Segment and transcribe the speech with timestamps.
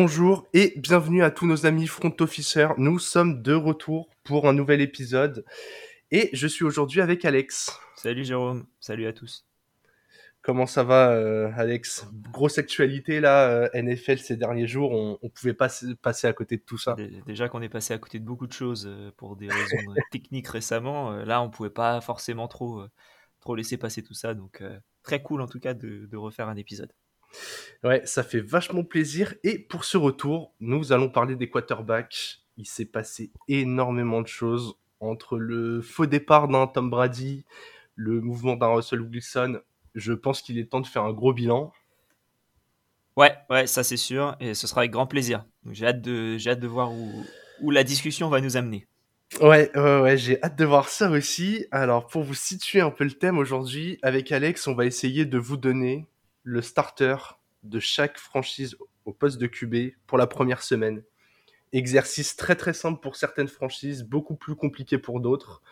[0.00, 2.68] Bonjour et bienvenue à tous nos amis front officers.
[2.76, 5.44] Nous sommes de retour pour un nouvel épisode
[6.12, 7.76] et je suis aujourd'hui avec Alex.
[7.96, 9.44] Salut Jérôme, salut à tous.
[10.40, 12.06] Comment ça va euh, Alex?
[12.30, 15.68] Grosse actualité là, euh, NFL ces derniers jours, on, on pouvait pas
[16.00, 16.94] passer à côté de tout ça.
[17.26, 19.78] Déjà qu'on est passé à côté de beaucoup de choses euh, pour des raisons
[20.12, 22.84] techniques récemment, là on pouvait pas forcément trop,
[23.40, 24.62] trop laisser passer tout ça, donc
[25.02, 26.92] très cool en tout cas de, de refaire un épisode.
[27.84, 29.34] Ouais, ça fait vachement plaisir.
[29.44, 32.40] Et pour ce retour, nous allons parler des quarterbacks.
[32.56, 37.44] Il s'est passé énormément de choses entre le faux départ d'un Tom Brady,
[37.94, 39.60] le mouvement d'un Russell Wilson.
[39.94, 41.72] Je pense qu'il est temps de faire un gros bilan.
[43.16, 45.44] Ouais, ouais, ça c'est sûr, et ce sera avec grand plaisir.
[45.72, 47.24] J'ai hâte de, j'ai hâte de voir où,
[47.60, 48.86] où la discussion va nous amener.
[49.40, 51.66] Ouais, ouais, ouais, j'ai hâte de voir ça aussi.
[51.70, 55.38] Alors, pour vous situer un peu le thème aujourd'hui, avec Alex, on va essayer de
[55.38, 56.06] vous donner
[56.42, 57.16] le starter
[57.62, 61.02] de chaque franchise au poste de QB pour la première semaine.
[61.72, 65.62] Exercice très très simple pour certaines franchises, beaucoup plus compliqué pour d'autres.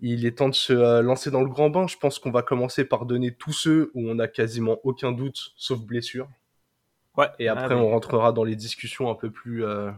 [0.00, 1.86] Il est temps de se euh, lancer dans le grand bain.
[1.86, 5.52] Je pense qu'on va commencer par donner tous ceux où on a quasiment aucun doute,
[5.56, 6.28] sauf blessure.
[7.16, 7.28] Ouais.
[7.38, 9.90] Et après, on rentrera dans les discussions un peu plus, euh,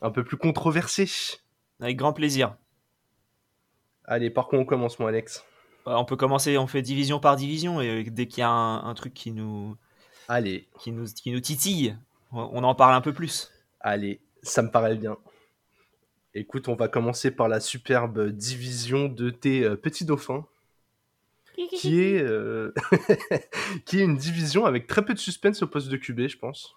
[0.00, 1.38] un peu plus controversées.
[1.80, 2.56] Avec grand plaisir.
[4.04, 5.44] Allez, par contre, on commence, moi, Alex?
[5.86, 9.14] On peut commencer, on fait division par division et dès qu'il y a un, truc
[9.14, 9.76] qui nous,
[10.28, 10.68] Allez.
[10.78, 11.96] Qui nous, qui nous titille,
[12.32, 13.50] on en parle un peu plus.
[13.80, 15.16] Allez, ça me paraît bien.
[16.34, 20.46] Écoute, on va commencer par la superbe division de tes euh, petits dauphins,
[21.76, 22.72] qui est, euh,
[23.84, 26.74] qui est une division avec très peu de suspense au poste de QB, je pense.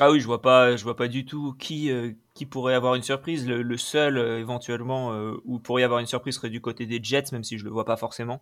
[0.00, 2.94] Ah oui, je vois pas, je vois pas du tout qui, euh, qui pourrait avoir
[2.94, 3.48] une surprise.
[3.48, 7.00] Le, seul euh, éventuellement euh, où pourrait y avoir une surprise serait du côté des
[7.02, 8.40] Jets, même si je le vois pas forcément.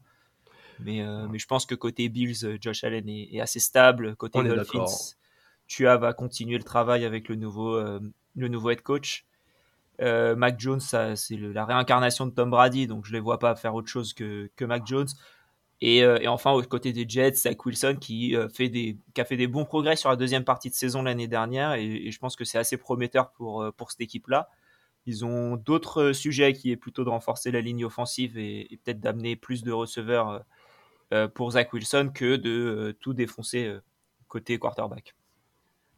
[0.81, 4.15] Mais, mais je pense que côté Bills, Josh Allen est, assez stable.
[4.15, 4.85] Côté Dolphins,
[5.67, 9.25] Tua va continuer le travail avec le nouveau, le nouveau head coach.
[9.99, 13.89] Mac Jones, c'est la réincarnation de Tom Brady, donc je les vois pas faire autre
[13.89, 15.09] chose que, que Mac Jones.
[15.85, 19.47] Euh, et, enfin, au côté des Jets, Zach Wilson qui, euh, qui a fait des
[19.47, 21.75] bons progrès sur la deuxième partie de saison l'année dernière.
[21.75, 24.49] Et, je pense que c'est assez prometteur pour, euh, pour cette équipe-là.
[25.05, 29.37] Ils ont d'autres sujets qui est plutôt de renforcer la ligne offensive et, peut-être d'amener
[29.37, 30.45] plus de receveurs
[31.35, 33.73] pour Zach Wilson que de tout défoncer
[34.27, 35.15] côté quarterback.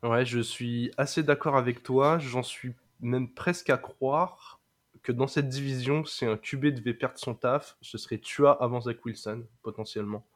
[0.02, 2.18] Ouais, je suis assez d'accord avec toi.
[2.18, 4.57] J'en suis même presque à croire
[5.08, 8.82] que dans cette division, si un QB devait perdre son taf, ce serait Tua avant
[8.82, 10.26] Zach Wilson, potentiellement.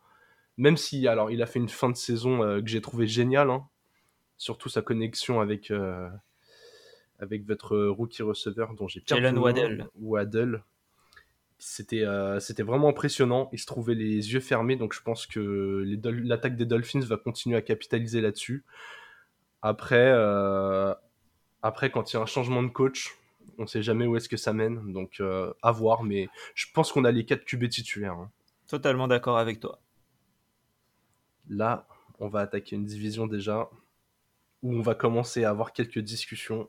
[0.57, 3.51] Même si, alors, il a fait une fin de saison euh, que j'ai trouvé géniale,
[3.51, 3.69] hein.
[4.39, 6.09] surtout sa connexion avec, euh,
[7.19, 9.89] avec votre rookie receveur dont j'ai perdu Jalen Waddell.
[10.01, 10.63] Waddell.
[11.59, 13.51] C'était euh, c'était vraiment impressionnant.
[13.53, 15.85] Il se trouvait les yeux fermés, donc je pense que
[16.25, 18.65] l'attaque des Dolphins va continuer à capitaliser là-dessus.
[19.61, 20.11] Après,
[21.61, 23.19] après, quand il y a un changement de coach,
[23.63, 26.03] on sait jamais où est-ce que ça mène, donc euh, à voir.
[26.03, 28.15] Mais je pense qu'on a les 4 QB titulaires.
[28.15, 28.31] Hein.
[28.67, 29.81] Totalement d'accord avec toi.
[31.49, 31.87] Là,
[32.19, 33.71] on va attaquer une division déjà
[34.63, 36.69] où on va commencer à avoir quelques discussions.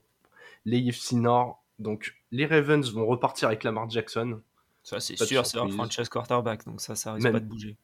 [0.65, 4.41] Les IFC Nord, donc les Ravens vont repartir avec Lamar Jackson.
[4.83, 7.77] Ça, c'est sûr, c'est un franchise quarterback, donc ça, ça risque pas de bouger.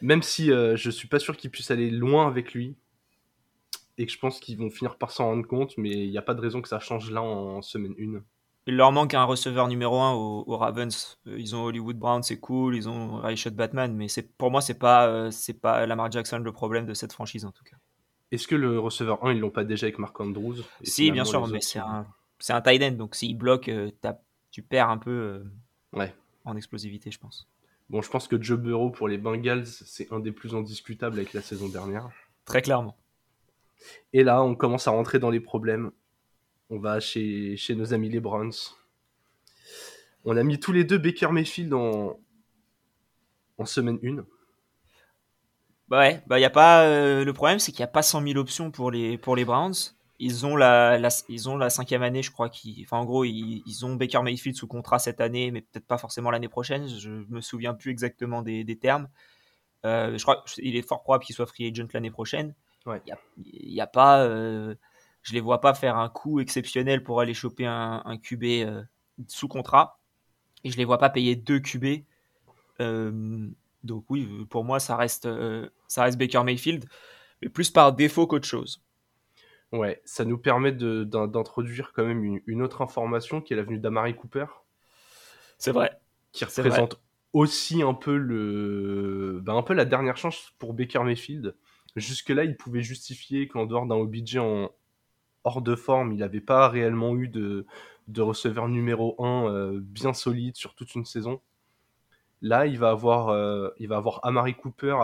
[0.00, 2.76] Même si euh, je suis pas sûr qu'il puisse aller loin avec lui,
[3.98, 6.22] et que je pense qu'ils vont finir par s'en rendre compte, mais il n'y a
[6.22, 8.22] pas de raison que ça change là en semaine 1.
[8.66, 11.18] Il leur manque un receveur numéro 1 aux, Ravens.
[11.28, 14.60] Euh, ils ont Hollywood Brown, c'est cool, ils ont Rayshot Batman, mais c'est pour moi,
[14.60, 17.76] c'est pas, euh, c'est pas Lamar Jackson le problème de cette franchise en tout cas.
[18.32, 20.56] Est-ce que le receveur 1, ils l'ont pas déjà avec Mark Andrews?
[20.82, 22.06] Si, bien sûr, mais c'est un,
[22.40, 23.92] c'est un tight end, donc s'il bloque, euh,
[24.50, 25.44] tu perds un peu
[25.92, 26.12] ouais.
[26.44, 27.48] en explosivité, je pense.
[27.88, 31.32] Bon, je pense que Joe Burrow pour les Bengals, c'est un des plus indiscutables avec
[31.34, 32.08] la saison dernière.
[32.44, 32.96] Très clairement.
[34.12, 35.92] Et là, on commence à rentrer dans les problèmes.
[36.70, 38.52] On va chez, chez nos amis les Browns.
[40.24, 42.18] On a mis tous les deux Baker Mayfield en,
[43.58, 44.24] en semaine 1.
[45.88, 48.22] Bah ouais, bah y a pas, euh, le problème c'est qu'il n'y a pas 100
[48.26, 49.74] 000 options pour les, pour les Browns.
[50.18, 50.98] Ils ont la,
[51.28, 52.48] ils ont la cinquième année, je crois.
[52.48, 55.86] Qui, enfin, en gros, ils, ils, ont Baker Mayfield sous contrat cette année, mais peut-être
[55.86, 56.88] pas forcément l'année prochaine.
[56.88, 59.08] Je me souviens plus exactement des, des termes.
[59.84, 62.54] Euh, je crois qu'il est fort probable qu'il soit free agent l'année prochaine.
[62.86, 64.74] Il n'y a, pas, euh,
[65.26, 68.82] je les vois pas faire un coup exceptionnel pour aller choper un, un QB euh,
[69.26, 69.98] sous contrat.
[70.62, 72.04] Et je les vois pas payer deux QB.
[72.80, 73.48] Euh,
[73.82, 75.28] donc oui, pour moi, ça reste,
[75.88, 76.84] ça reste Baker Mayfield,
[77.42, 78.84] mais plus par défaut qu'autre chose.
[79.72, 84.14] Ouais, ça nous permet d'introduire quand même une, autre information qui est la venue d'Amari
[84.14, 84.46] Cooper.
[85.58, 85.98] C'est vrai.
[86.30, 87.00] Qui représente
[87.32, 91.56] aussi un peu le, ben, un peu la dernière chance pour Baker Mayfield
[91.96, 94.70] Jusque-là, il pouvait justifier qu'en dehors d'un OBJ en,
[95.46, 96.12] hors de forme.
[96.12, 97.64] Il n'avait pas réellement eu de,
[98.18, 101.40] receveur numéro 1 euh, bien solide sur toute une saison.
[102.42, 103.70] Là, il va avoir, euh,
[104.22, 104.96] Amari Cooper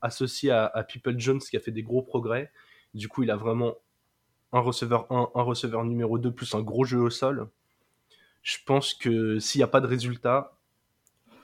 [0.00, 2.50] associé à, à, People Jones qui a fait des gros progrès.
[2.94, 3.74] Du coup, il a vraiment
[4.52, 7.48] un receveur 1, un receveur numéro 2 plus un gros jeu au sol.
[8.42, 10.56] Je pense que s'il n'y a pas de résultat,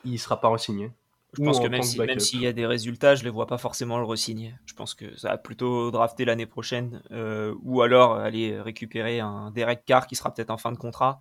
[0.05, 0.91] il ne sera pas re-signé.
[1.37, 3.59] Je pense que même s'il si, y a des résultats, je ne les vois pas
[3.59, 4.55] forcément le re-signer.
[4.67, 9.51] Je pense que ça va plutôt drafter l'année prochaine euh, ou alors aller récupérer un
[9.51, 11.21] Derek Carr qui sera peut-être en fin de contrat.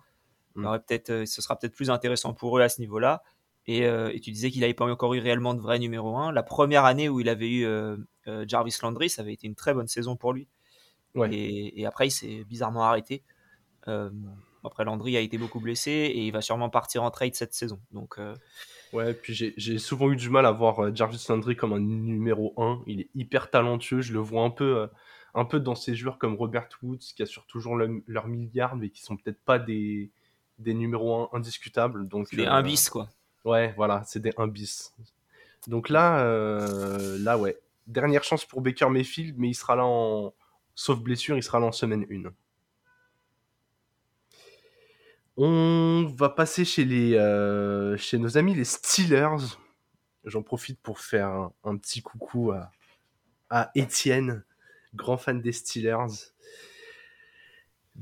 [0.54, 0.78] Mm.
[0.86, 3.22] Peut-être, euh, ce sera peut-être plus intéressant pour eux à ce niveau-là.
[3.66, 6.32] Et, euh, et, tu disais qu'il n'avait pas encore eu réellement de vrai numéro 1.
[6.32, 7.66] La première année où il avait eu
[8.46, 10.48] Jarvis Landry, ça avait été une très bonne saison pour lui.
[11.30, 13.22] Et, et, après, il s'est bizarrement arrêté.
[13.86, 17.80] après, Landry a été beaucoup blessé et il va sûrement partir en trade cette saison.
[17.90, 18.18] Donc
[18.94, 22.54] Ouais, puis j'ai souvent eu du mal à voir euh, Jarvis Landry comme un numéro
[22.56, 22.82] 1.
[22.86, 24.00] Il est hyper talentueux.
[24.00, 24.86] Je le vois un peu, euh,
[25.34, 29.02] un peu dans ces joueurs comme Robert Woods qui assurent toujours leur milliard, mais qui
[29.02, 30.10] sont peut-être pas des,
[30.60, 32.06] des numéros 1 indiscutables.
[32.06, 33.08] Donc, des 1 euh, bis, quoi.
[33.44, 34.94] Ouais, voilà, c'est des 1 bis.
[35.66, 36.24] Donc là,
[37.18, 37.58] là, ouais.
[37.88, 40.32] Dernière chance pour Baker Mayfield, mais il sera là en.
[40.76, 42.30] Sauf blessure, il sera là en semaine 1.
[45.36, 49.56] On va passer chez, les, euh, chez nos amis les Steelers.
[50.24, 52.70] J'en profite pour faire un, petit coucou à,
[53.50, 54.44] à Étienne,
[54.94, 56.32] grand fan des Steelers.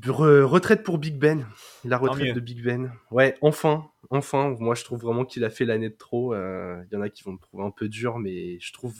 [0.05, 1.49] retraite pour Big Ben,
[1.85, 2.93] la retraite de Big Ben.
[3.11, 4.55] Ouais, enfin, enfin.
[4.61, 6.35] Moi, je trouve vraiment qu'il a fait l'année de trop.
[6.35, 8.95] Il euh, y en a qui vont me trouver un peu dur, mais je trouve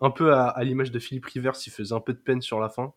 [0.00, 2.60] un peu à, à l'image de Philippe Rivers, il faisait un peu de peine sur
[2.60, 2.94] la fin.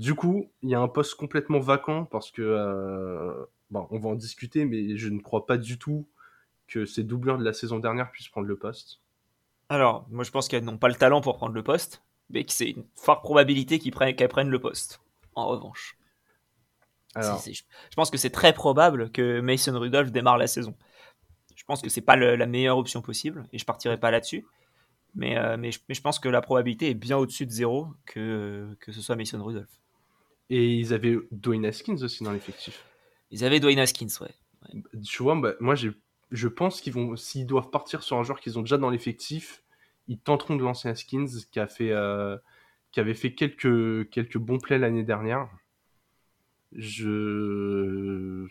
[0.00, 4.08] Du coup, il y a un poste complètement vacant parce que, euh, bon, on va
[4.08, 6.08] en discuter, mais je ne crois pas du tout
[6.68, 9.02] que ces doubleurs de la saison dernière puissent prendre le poste.
[9.68, 12.52] Alors, moi je pense qu'elles n'ont pas le talent pour prendre le poste, mais que
[12.52, 15.02] c'est une forte probabilité qu'elles prennent, le poste,
[15.34, 15.98] en revanche.
[17.14, 17.38] Alors...
[17.44, 20.74] je pense que c'est très probable que Mason Rudolph démarre la saison.
[21.54, 24.46] Je pense que c'est pas la meilleure option possible, et je partirai pas là-dessus.
[25.14, 28.92] Mais, euh, mais, je, pense que la probabilité est bien au-dessus de zéro que, que
[28.92, 29.68] ce soit Mason Rudolph.
[30.50, 32.84] Et ils avaient Dwayne Haskins aussi dans l'effectif.
[33.30, 34.34] Ils avaient Dwayne Haskins, ouais.
[35.04, 38.58] Tu vois, bah, moi, je pense qu'ils vont, s'ils doivent partir sur un joueur qu'ils
[38.58, 39.62] ont déjà dans l'effectif,
[40.08, 42.36] ils tenteront de lancer Haskins, qui a fait, euh,
[42.90, 45.48] qui avait fait quelques, quelques bons plays l'année dernière.
[46.72, 48.48] Je,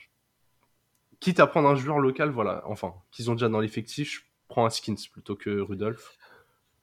[1.20, 4.66] quitte à prendre un joueur local, voilà, enfin, qu'ils ont déjà dans l'effectif, je prends
[4.66, 6.18] Haskins plutôt que Rudolph.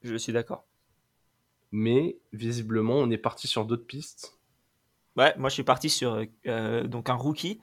[0.02, 0.64] Je suis d'accord.
[1.72, 4.38] Mais visiblement, on est parti sur d'autres pistes.
[5.16, 7.60] Ouais, moi je suis parti sur euh, donc un rookie,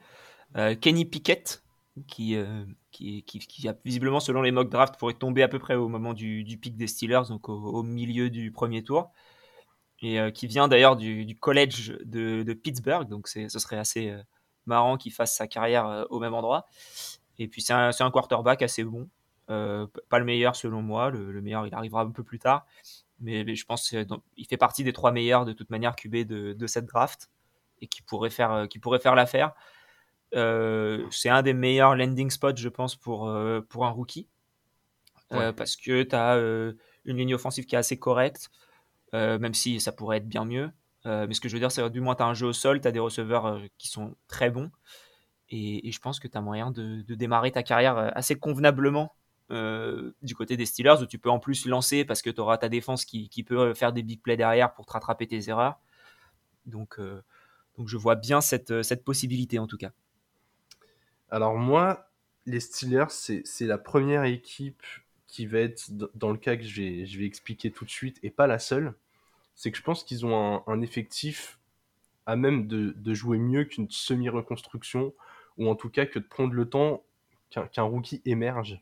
[0.56, 1.62] euh, Kenny Pickett,
[2.08, 5.88] qui, euh, qui, qui, visiblement, selon les mock drafts, pourrait tomber à peu près au
[5.88, 9.12] moment du, du pic des Steelers, donc au, milieu du premier tour,
[10.02, 14.12] et qui vient d'ailleurs du, du, de, de Pittsburgh, donc ce serait assez
[14.66, 16.66] marrant qu'il fasse sa carrière au même endroit.
[17.38, 19.08] Et puis c'est un, un, quarterback assez bon,
[19.46, 22.66] pas le meilleur selon moi, le, meilleur il arrivera un peu plus tard,
[23.20, 26.66] mais, je pense qu'il fait partie des trois meilleurs de toute manière QB de, de
[26.66, 27.30] cette draft
[27.84, 29.52] et qui pourrait faire, euh, qui pourrait faire l'affaire.
[30.34, 34.28] Euh, c'est un des meilleurs landing spots, je pense, pour, euh, pour un rookie.
[35.30, 36.36] parce que tu as
[37.04, 38.50] une ligne offensive qui est assez correcte,
[39.12, 40.70] même si ça pourrait être bien mieux.
[41.04, 42.80] mais ce que je veux dire, c'est du moins tu as un jeu au sol,
[42.80, 44.70] tu as des receveurs qui sont très bons.
[45.50, 49.16] Et, je pense que tu as moyen de, démarrer ta carrière assez convenablement
[49.50, 52.68] du côté des Steelers, où tu peux en plus lancer parce que tu auras ta
[52.68, 55.80] défense qui, qui, peut faire des big plays derrière pour te rattraper tes erreurs.
[56.64, 57.00] Donc,
[57.78, 59.92] donc je vois bien cette, euh, cette possibilité en tout cas.
[61.30, 62.10] Alors moi,
[62.46, 64.82] les Steelers, c'est la première équipe
[65.26, 68.46] qui va être dans le cas que je vais, expliquer tout de suite, et pas
[68.46, 68.94] la seule.
[69.56, 71.58] C'est que je pense qu'ils ont un, effectif
[72.26, 75.12] à même de, jouer mieux qu'une semi-reconstruction,
[75.58, 77.02] ou en tout cas que de prendre le temps
[77.50, 78.80] qu'un rookie émerge.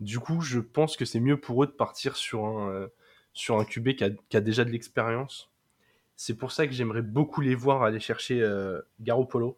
[0.00, 2.88] Du coup, je pense que c'est mieux pour eux de partir sur un, euh,
[3.34, 5.49] sur QB qui a déjà de l'expérience
[6.22, 9.56] c'est pour ça que j'aimerais beaucoup les voir aller chercher euh, Garoppolo.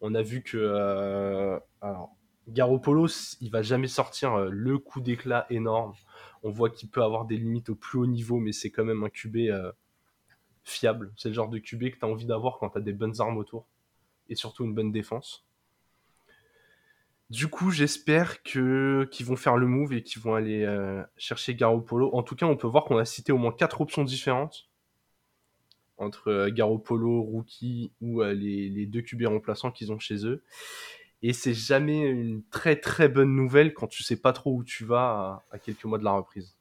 [0.00, 2.14] On a vu que euh, alors,
[2.46, 3.08] Garoppolo,
[3.40, 5.94] il va jamais sortir euh, le coup d'éclat énorme.
[6.44, 9.02] On voit qu'il peut avoir des limites au plus haut niveau, mais c'est quand même
[9.02, 9.50] un QB
[10.62, 11.12] fiable.
[11.16, 13.20] C'est le genre de QB que tu as envie d'avoir quand tu as des bonnes
[13.20, 13.66] armes autour.
[14.28, 15.44] Et surtout une bonne défense.
[17.28, 20.64] Du coup, j'espère qu'ils vont faire le move et qu'ils vont aller
[21.16, 22.14] chercher Garoppolo.
[22.14, 24.68] En tout cas, on peut voir qu'on a cité au moins quatre options différentes
[25.96, 30.42] entre euh, Garoppolo, Rookie ou euh, les, deux QB remplaçants qu'ils ont chez eux.
[31.22, 34.84] Et c'est jamais une très très bonne nouvelle quand tu sais pas trop où tu
[34.84, 36.54] vas à, quelques mois de la reprise.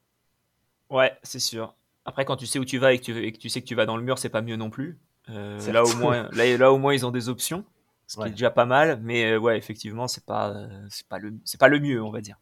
[0.89, 1.75] Ouais, c'est sûr.
[2.05, 3.67] Après, quand tu sais où tu vas et que tu, et que tu sais que
[3.67, 4.99] tu vas dans le mur, c'est pas mieux non plus.
[5.29, 7.65] Euh, là, au moins, là, là, au moins, ils ont des options,
[8.07, 8.99] ce qui est déjà pas mal.
[9.01, 10.53] Mais euh, ouais, effectivement, c'est pas,
[10.89, 12.37] c'est pas le, c'est pas le mieux, on va dire.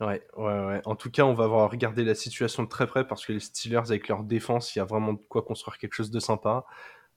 [0.00, 0.80] Ouais, ouais, ouais.
[0.84, 3.40] En tout cas, on va avoir regardé la situation de très près parce que les
[3.40, 6.64] Steelers, avec leur défense, il y a vraiment de quoi construire quelque chose de sympa.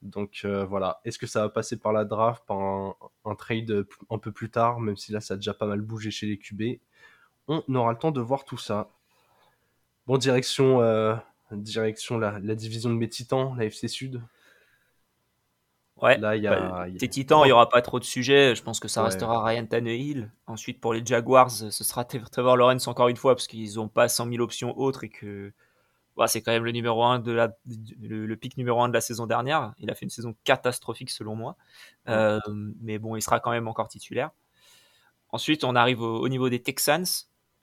[0.02, 4.18] Donc euh, voilà, est-ce que ça va passer par la draft, par un, trade un
[4.18, 6.80] peu plus tard, même si là ça a déjà pas mal bougé chez les QB
[7.48, 8.90] On aura le temps de voir tout ça.
[10.08, 11.16] Bon, direction, euh,
[11.52, 13.10] direction la, division de mes
[13.58, 14.22] la FC Sud.
[16.02, 18.56] Ouais, là, il y a, bah, tes titans, il n'y aura pas trop de sujets.
[18.56, 20.32] Je pense que ça restera Ryan Tannehill.
[20.48, 24.08] Ensuite, pour les Jaguars, ce sera Trevor Lawrence encore une fois, parce qu'ils n'ont pas
[24.10, 25.54] 100 000 options autres et que
[26.18, 27.56] bah, c'est quand même le numéro 1 de la,
[28.02, 29.74] le, pic numéro 1 de la saison dernière.
[29.78, 31.56] Il a fait une saison catastrophique selon moi.
[32.10, 32.40] Euh,
[32.82, 34.32] mais bon, il sera quand même encore titulaire.
[35.30, 37.06] Ensuite, on arrive au, niveau des Texans.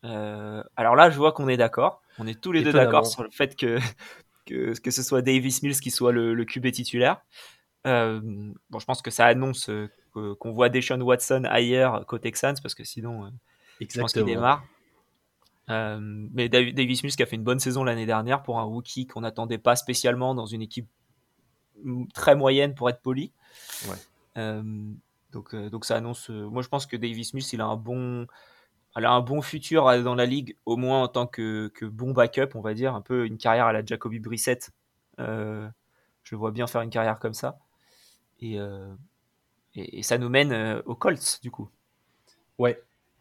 [0.05, 2.03] Euh, alors là, je vois qu'on est d'accord.
[2.19, 3.79] On est tous les deux d'accord sur le fait que,
[4.47, 7.21] que, que, ce soit Davis Mills qui soit le, le QB titulaire.
[7.89, 8.21] Euh,
[8.71, 12.75] bon, je pense que ça annonce euh, qu'on voit Deshaun Watson ailleurs qu'aux Texans, parce
[12.75, 13.31] que sinon, euh,
[13.81, 14.65] je pense qu'il démarre.
[15.69, 19.23] mais Davis Mills qui a fait une bonne saison l'année dernière pour un rookie qu'on
[19.23, 20.89] n'attendait pas spécialement dans une équipe
[22.13, 23.33] très moyenne pour être poli.
[24.37, 26.29] donc, donc ça annonce.
[26.29, 28.27] moi, je pense que Davis Mills, il a un bon,
[28.95, 32.55] a un bon futur dans la ligue, au moins en tant que, que bon backup,
[32.55, 34.71] on va dire, un peu une carrière à la Jacoby Brissett.
[35.17, 35.71] je
[36.33, 37.59] le vois bien faire une carrière comme ça.
[38.43, 38.95] Euh,
[39.75, 41.69] et, et, ça nous mène euh, aux Colts, du coup.
[42.59, 42.81] Ouais,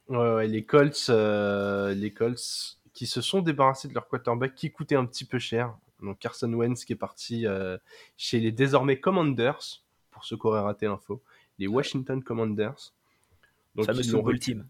[0.10, 4.96] ouais, les Colts, euh, les Colts qui se sont débarrassés de leur quarterback qui coûtait
[4.96, 5.76] un petit peu cher.
[6.02, 7.46] Donc Carson Wentz qui est parti
[8.18, 11.22] chez les désormais Commanders, pour ceux qui auraient raté l'info,
[11.60, 12.94] les Washington Commanders.
[13.76, 14.68] Donc, la fameuse football team.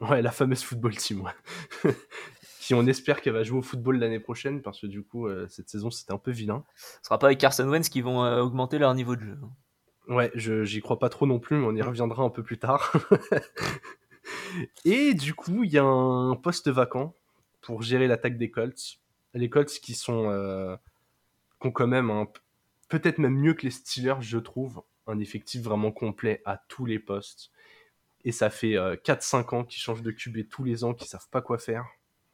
[0.00, 1.92] Ouais, la fameuse football team, ouais.
[2.60, 5.68] qui on espère qu'elle va jouer au football l'année prochaine, parce que du coup, cette
[5.68, 6.64] saison, c'était un peu vilain.
[6.76, 9.38] Ce sera pas avec Carson Wentz qui vont augmenter leur niveau de jeu.
[9.42, 9.50] Hein.
[10.08, 12.92] Ouais, j'y crois pas trop non plus, mais on y reviendra un peu plus tard.
[14.84, 17.14] et du coup, il y a un poste vacant
[17.60, 18.98] pour gérer l'attaque des Colts.
[19.34, 20.76] Les Colts qui sont euh,
[21.60, 22.28] ont quand même un,
[22.88, 27.00] peut-être même mieux que les Steelers, je trouve, un effectif vraiment complet à tous les
[27.00, 27.50] postes.
[28.24, 31.28] Et ça fait 4-5 euh, ans qu'ils changent de QB tous les ans, qu'ils savent
[31.30, 31.84] pas quoi faire.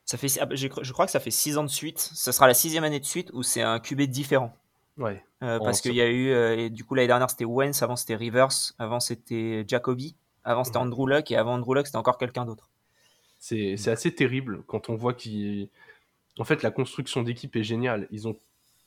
[0.04, 1.98] Ça fait, je, je crois que ça fait 6 ans de suite.
[1.98, 4.54] Ce sera la sixième année de suite où c'est un QB différent.
[4.98, 5.24] Ouais.
[5.42, 7.96] Euh, parce qu'il y a eu, euh, et du coup l'année dernière c'était Wentz, avant
[7.96, 12.18] c'était Rivers, avant c'était Jacoby, avant c'était Andrew Luck et avant Andrew Luck c'était encore
[12.18, 12.68] quelqu'un d'autre.
[13.38, 15.66] C'est assez terrible quand on voit qu'en
[16.38, 18.06] en fait la construction d'équipe est géniale.
[18.12, 18.38] Ils ont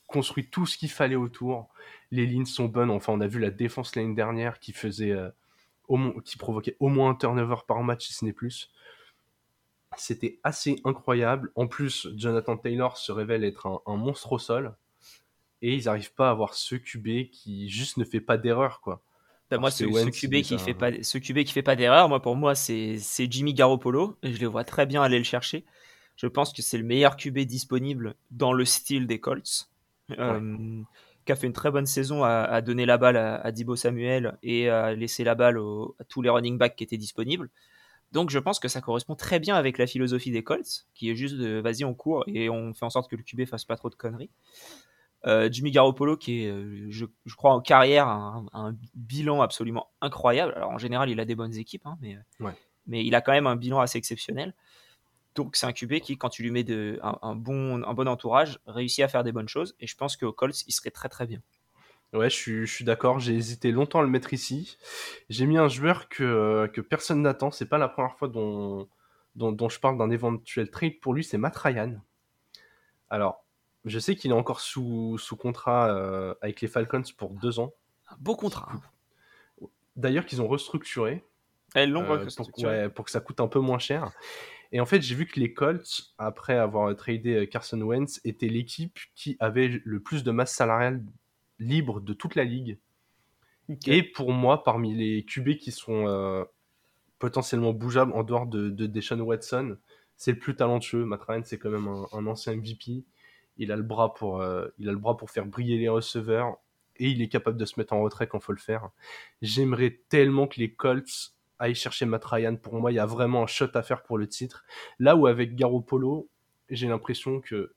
[0.08, 1.68] construit tout ce qu'il fallait autour.
[2.12, 2.92] Les lignes sont bonnes.
[2.92, 5.30] Enfin on a vu la défense l'année dernière qui faisait euh,
[5.90, 8.72] au qui provoquait au moins un turnover par match si ce n'est plus.
[9.98, 11.52] C'était assez incroyable.
[11.56, 14.76] En plus, Jonathan Taylor se révèle être un, un monstre au sol
[15.66, 19.02] et ils n'arrivent pas à avoir ce QB qui juste ne fait pas d'erreur quoi.
[19.50, 22.36] Bah, moi, ce, QB qui fait pas, ce QB qui fait pas d'erreur, moi pour
[22.36, 22.98] moi c'est
[23.30, 24.18] Jimmy Garoppolo.
[24.24, 25.66] Et je le vois très bien aller le chercher.
[26.16, 29.70] Je pense que c'est le meilleur QB disponible dans le style des Colts.
[30.12, 30.82] Euh,
[31.26, 34.70] qui a fait une très bonne saison à, donner la balle à, Dibo Samuel et
[34.70, 37.50] à laisser la balle à tous les running backs qui étaient disponibles.
[38.12, 41.16] Donc je pense que ça correspond très bien avec la philosophie des Colts, qui est
[41.16, 43.76] juste de vas-y on court et on fait en sorte que le QB fasse pas
[43.76, 44.30] trop de conneries.
[45.28, 47.06] Euh, Jimmy Garoppolo, qui est, euh, je,
[47.36, 50.54] crois, en carrière, un, un, bilan absolument incroyable.
[50.56, 52.52] Alors, en général, il a des bonnes équipes, hein, mais, euh,
[52.86, 54.54] mais il a quand même un bilan assez exceptionnel.
[55.34, 58.60] Donc, c'est un QB qui, quand tu lui mets de, un, bon, un bon entourage,
[58.68, 59.76] réussit à faire des bonnes choses.
[59.80, 61.42] Et je pense qu'au Colts, il serait très très bien.
[62.14, 63.20] Ouais, je suis, je suis d'accord.
[63.20, 64.78] J'ai hésité longtemps à le mettre ici.
[65.30, 67.52] J'ai mis un joueur que, que personne n'attend.
[67.52, 68.88] C'est pas la première fois dont,
[69.36, 71.26] dont, dont je parle d'un éventuel trade pour lui.
[71.26, 72.00] C'est Matt Ryan.
[73.10, 73.45] Alors,
[73.86, 77.74] je sais qu'il est encore sous, sous contrat euh, avec les Falcons pour deux ans.
[78.10, 78.68] Un beau contrat.
[78.74, 79.68] Hein.
[79.96, 81.24] D'ailleurs, qu'ils ont restructuré.
[81.76, 82.90] Elles l'ont euh, restructuré.
[82.90, 84.12] Pour, que ça coûte un peu moins cher.
[84.72, 88.50] Et en fait, j'ai vu que les Colts, après avoir tradé euh, Carson Wentz, étaient
[88.50, 91.04] l'équipe qui avait le plus de masse salariale
[91.60, 92.80] libre de toute la ligue.
[93.88, 96.46] Et pour moi, parmi les QB qui sont
[97.18, 99.78] potentiellement bougeables en dehors de, de Deshaun Watson,
[100.18, 101.04] c'est le plus talentueux.
[101.04, 103.06] Matt Ryan, c'est quand même un, un ancien MVP
[103.58, 106.58] il a le bras pour, euh, il a le bras pour faire briller les receveurs
[106.98, 108.90] et il est capable de se mettre en retrait quand faut le faire.
[109.42, 112.56] J'aimerais tellement que les Colts aillent chercher Matt Ryan.
[112.56, 114.66] Pour moi, il y a vraiment un shot à faire pour le titre.
[115.00, 116.30] Là où avec Garoppolo,
[116.70, 117.74] j'ai l'impression que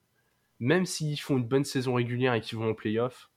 [0.60, 3.30] même s'ils font une bonne saison régulière et qu'ils vont en playoff,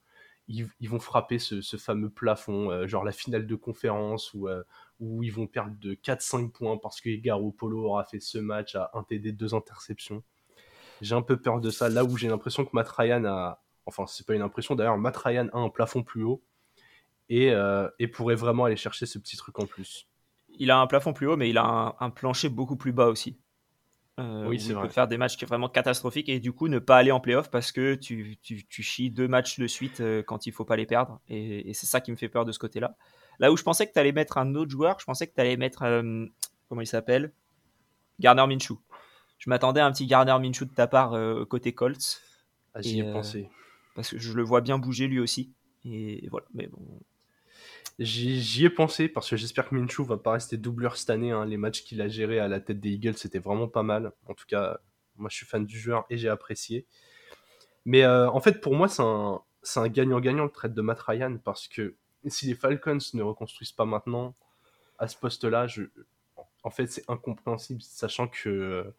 [0.48, 4.62] ils, vont frapper ce, fameux plafond, euh, genre la finale de conférence où, euh,
[5.00, 9.02] ils vont perdre de 4-5 points parce que Garoppolo aura fait ce match à un
[9.02, 10.22] TD, deux interceptions.
[11.02, 11.88] J'ai un peu peur de ça.
[11.88, 13.60] Là où j'ai l'impression que Matt Ryan a.
[13.86, 14.76] Enfin, c'est pas une impression.
[14.76, 16.42] D'ailleurs, Matt Ryan a un plafond plus haut
[17.28, 20.08] et, euh, et, pourrait vraiment aller chercher ce petit truc en plus.
[20.58, 23.36] Il a un plafond plus haut, mais il a un, plancher beaucoup plus bas aussi.
[24.20, 24.84] Euh, oui, c'est vrai.
[24.84, 27.10] Il peut faire des matchs qui sont vraiment catastrophiques et du coup ne pas aller
[27.10, 30.52] en playoff parce que tu, tu, tu chies deux matchs de suite euh, quand il
[30.52, 31.20] faut pas les perdre.
[31.28, 32.94] Et, et c'est ça qui me fait peur de ce côté-là.
[33.40, 35.40] Là où je pensais que tu allais mettre un autre joueur, je pensais que tu
[35.40, 35.80] allais mettre.
[36.68, 37.32] comment il s'appelle?
[38.20, 38.78] Garner Minshew.
[39.42, 42.20] Je m'attendais à un petit Garner Minshew de ta part euh, côté Colts.
[42.74, 43.50] Ah, j'y ai euh, pensé.
[43.96, 45.52] Parce que je le vois bien bouger lui aussi.
[45.84, 46.78] Et voilà, mais bon.
[47.98, 51.32] J'y ai pensé parce que j'espère que Minshew va pas rester doubleur cette année.
[51.32, 51.44] Hein.
[51.44, 54.12] Les matchs qu'il a gérés à la tête des Eagles, c'était vraiment pas mal.
[54.28, 54.78] En tout cas,
[55.16, 56.86] moi je suis fan du joueur et j'ai apprécié.
[57.84, 61.66] Mais euh, en fait, pour moi, c'est un gagnant-gagnant le trade de Matt Ryan parce
[61.66, 61.96] que
[62.28, 64.36] si les Falcons ne reconstruisent pas maintenant
[65.00, 65.82] à ce poste-là, je...
[66.62, 68.94] en fait, c'est incompréhensible, sachant que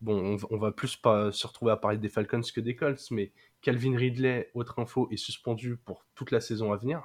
[0.00, 3.32] bon, on, va plus pas se retrouver à parler des Falcons que des Colts, mais
[3.60, 7.02] Calvin Ridley, autre info, est suspendu pour toute la saison à venir.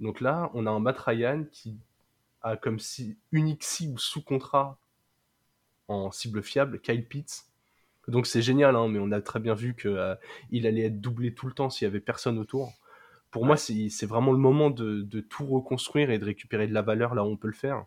[0.00, 1.78] Donc là, on a un Matt Ryan qui
[2.42, 4.78] a comme si unique cible sous contrat
[5.88, 7.46] en cible fiable, Kyle Pitts.
[8.08, 10.14] Donc c'est génial, hein, mais on a très bien vu qu'il euh,
[10.52, 12.72] allait être doublé tout le temps s'il y avait personne autour.
[13.30, 16.82] Pour moi, c'est vraiment le moment de, de, tout reconstruire et de récupérer de la
[16.82, 17.84] valeur là où on peut le faire.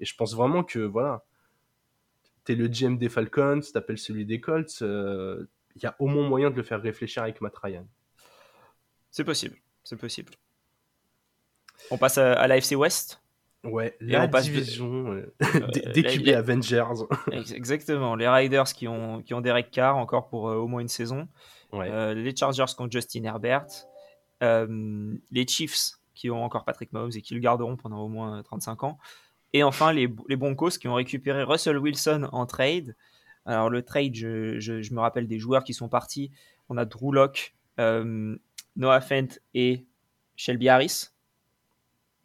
[0.00, 1.24] Et je pense vraiment que voilà,
[2.48, 5.44] t'es le GM des Falcons, t'appelles celui des Colts, il euh,
[5.82, 7.86] y a au moins moyen de le faire réfléchir avec Matt Ryan.
[9.10, 10.32] C'est possible, c'est possible.
[11.90, 13.20] On passe à, à l'AFC West?
[13.64, 15.34] Ouais, la division euh,
[15.92, 17.04] des, euh, Avengers.
[17.32, 21.28] Exactement, les Riders qui ont, qui ont Derek Carr encore pour au moins une saison.
[21.74, 23.66] les Chargers qui ont Justin Herbert.
[24.40, 28.84] les Chiefs qui ont encore Patrick Mahomes et qui le garderont pendant au moins 35
[28.84, 28.98] ans.
[29.52, 32.94] Et enfin, les, les, Broncos qui ont récupéré Russell Wilson en trade.
[33.46, 36.30] Alors, le trade, je, je, me rappelle des joueurs qui sont partis.
[36.68, 38.36] On a Drew Locke, euh,
[38.76, 39.86] Noah Fent et
[40.36, 41.08] Shelby Harris.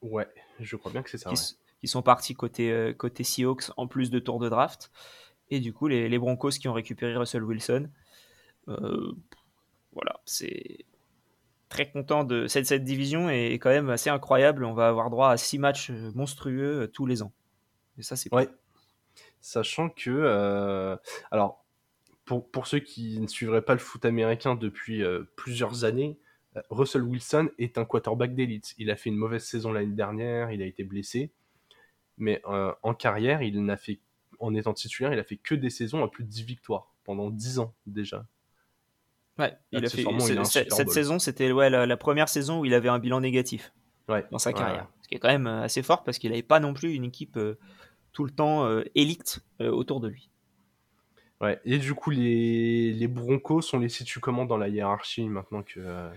[0.01, 0.27] Ouais,
[0.59, 1.31] je crois bien que c'est ça.
[1.79, 4.91] Qui, sont partis côté, euh, côté Seahawks en plus de tours de draft.
[5.49, 7.89] Et du coup, les, les Broncos qui ont récupéré Russell Wilson.
[8.67, 9.13] Euh,
[9.93, 10.86] voilà, c'est
[11.73, 14.63] très content de cette, cette division est quand même assez incroyable.
[14.63, 17.33] On va avoir droit à six matchs euh, monstrueux euh, tous les ans.
[17.97, 18.47] Et ça, c'est ouais.
[19.41, 20.95] Sachant que, euh,
[21.31, 21.65] alors,
[22.25, 25.03] pour, pour, ceux qui ne suivraient pas le foot américain depuis
[25.36, 26.17] plusieurs années,
[26.69, 28.73] Russell Wilson est un quarterback d'élite.
[28.77, 31.31] Il a fait une mauvaise saison l'année dernière, il a été blessé,
[32.17, 33.99] mais en carrière, il n'a fait,
[34.39, 37.29] en étant titulaire, il a fait que des saisons à plus de 10 victoires pendant
[37.29, 38.25] 10 ans déjà.
[39.39, 40.05] Ouais, il a fait,
[40.69, 43.73] cette saison, c'était ouais, la, première saison où il avait un bilan négatif
[44.07, 44.87] dans sa carrière.
[45.01, 47.05] Ce qui est quand même euh, assez fort parce qu'il n'avait pas non plus une
[47.05, 47.57] équipe euh,
[48.11, 50.29] tout le temps euh, élite autour de lui.
[51.41, 55.63] Ouais, et du coup, les, les Broncos, on les situe comment dans la hiérarchie maintenant
[55.63, 56.09] que.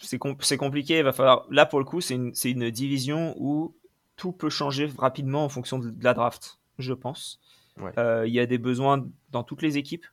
[0.00, 1.46] C'est compliqué, il va falloir.
[1.50, 3.76] Là, pour le coup, c'est une, une, division où
[4.16, 7.40] tout peut changer rapidement en fonction de, la draft, je pense.
[7.78, 10.06] Il y a des besoins dans toutes les équipes.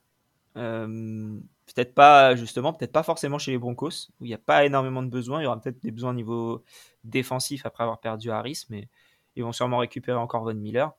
[0.57, 4.65] Euh, peut-être pas, justement, peut-être pas forcément chez les Broncos, où il n'y a pas
[4.65, 5.41] énormément de besoins.
[5.41, 6.63] Il y aura peut-être des besoins au niveau
[7.03, 8.89] défensif après avoir perdu Harris, mais
[9.35, 10.91] ils vont sûrement récupérer encore Von Miller.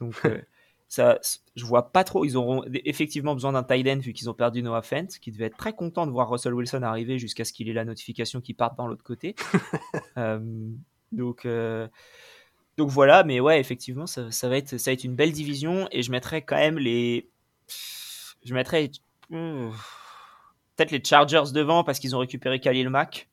[0.00, 0.40] Donc, euh,
[0.88, 1.18] ça,
[1.54, 2.24] je vois pas trop.
[2.24, 5.46] Ils auront effectivement besoin d'un tight end vu qu'ils ont perdu Noah Fent, qui devait
[5.46, 8.54] être très content de voir Russell Wilson arriver jusqu'à ce qu'il ait la notification qui
[8.54, 9.34] parte dans l'autre côté.
[10.16, 10.40] Euh,
[11.12, 11.46] donc,
[12.76, 15.86] donc voilà, mais ouais, effectivement, ça, ça, va être, ça va être une belle division
[15.92, 17.30] et je mettrais quand même les
[18.44, 18.90] je mettrais
[19.28, 23.28] peut-être les Chargers devant parce qu'ils ont récupéré Khalil Mack.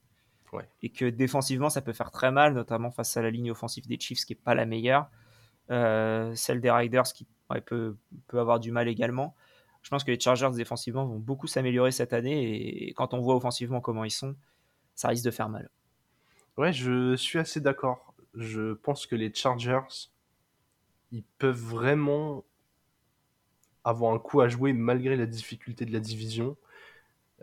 [0.81, 3.99] Et que défensivement, ça peut faire très mal, notamment face à la ligne offensive des
[3.99, 5.09] Chiefs qui n'est pas la meilleure.
[5.69, 7.27] Euh, celle des Riders qui
[7.65, 9.35] peut, peut avoir du mal également.
[9.81, 13.35] Je pense que les Chargers défensivement vont beaucoup s'améliorer cette année et quand on voit
[13.35, 14.35] offensivement comment ils sont,
[14.95, 15.69] ça risque de faire mal.
[16.57, 18.13] Ouais, je suis assez d'accord.
[18.33, 20.09] Je pense que les Chargers,
[21.11, 22.45] ils peuvent vraiment
[23.85, 26.57] avoir un coup à jouer malgré la difficulté de la division.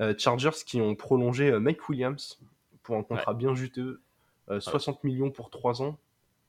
[0.00, 2.40] Euh, Chargers qui ont prolongé euh, Mike Williams
[2.83, 4.00] pour un contrat bien juteux,
[4.59, 5.96] 60 euh, millions pour 3 ans.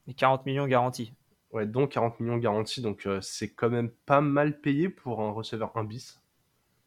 [0.08, 1.13] Et 40 millions garantis.
[1.51, 5.71] Ouais, donc 40 millions garantis, donc c'est quand même pas mal payé pour un receveur
[5.77, 6.19] 1 bis.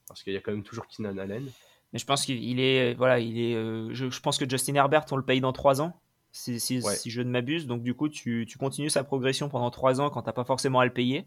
[0.09, 1.47] Parce qu'il y a quand même toujours Keenan Allen.
[1.93, 2.95] Mais je pense qu'il est.
[2.95, 3.55] Voilà, il est.
[3.95, 5.99] Je, pense que Justin Herbert, on le paye dans 3 ans.
[6.33, 7.67] Si, si, si je ne m'abuse.
[7.67, 10.45] Donc, du coup, tu, tu, continues sa progression pendant 3 ans quand tu n'as pas
[10.45, 11.27] forcément à le payer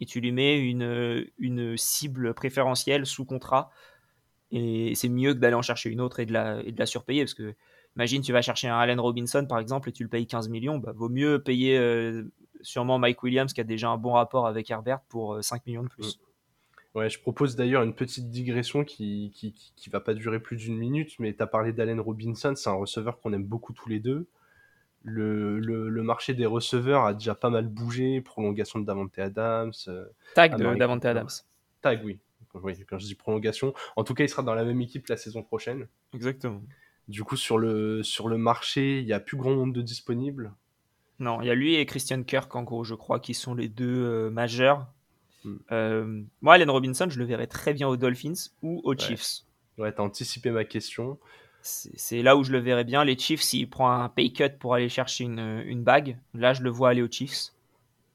[0.00, 3.70] et tu lui mets une, une cible préférentielle sous contrat.
[4.50, 6.86] Et c'est mieux que d'aller en chercher une autre et de la, et de la
[6.86, 7.22] surpayer.
[7.22, 7.54] Parce que,
[7.96, 10.78] imagine, tu vas chercher un Allen Robinson, par exemple, et tu le payes 15 millions.
[10.78, 12.24] Bah, vaut mieux payer euh,
[12.62, 15.82] sûrement Mike Williams, qui a déjà un bon rapport avec Herbert, pour 5 euh, millions
[15.82, 16.20] de plus.
[16.94, 20.76] Ouais, je propose d'ailleurs une petite digression qui, qui, qui, va pas durer plus d'une
[20.76, 24.00] minute, mais tu as parlé d'Allen Robinson, c'est un receveur qu'on aime beaucoup tous les
[24.00, 24.26] deux.
[25.08, 29.72] Le, le, marché des receveurs a déjà pas mal bougé, prolongation de Davante Adams.
[29.88, 31.28] Euh, Tag de Davante Adams.
[31.82, 32.18] Tag, oui.
[32.54, 32.74] oui.
[32.88, 35.42] Quand je dis prolongation, en tout cas, il sera dans la même équipe la saison
[35.42, 35.88] prochaine.
[36.14, 36.62] Exactement.
[37.08, 40.52] Du coup, sur le, sur le marché, il n'y a plus grand monde de disponibles.
[41.18, 43.68] Non, il y a lui et Christian Kirk, en gros, je crois, qui sont les
[43.68, 44.86] deux euh, majeurs.
[45.44, 45.56] Hmm.
[45.72, 49.42] Euh, moi, Allen Robinson, je le verrais très bien aux Dolphins ou aux Chiefs.
[49.78, 51.18] Ouais, t'as anticipé ma question.
[51.60, 53.04] C'est là où je le verrais bien.
[53.04, 56.62] Les Chiefs, s'il prend un pay cut pour aller chercher une, une, bague, là, je
[56.62, 57.52] le vois aller aux Chiefs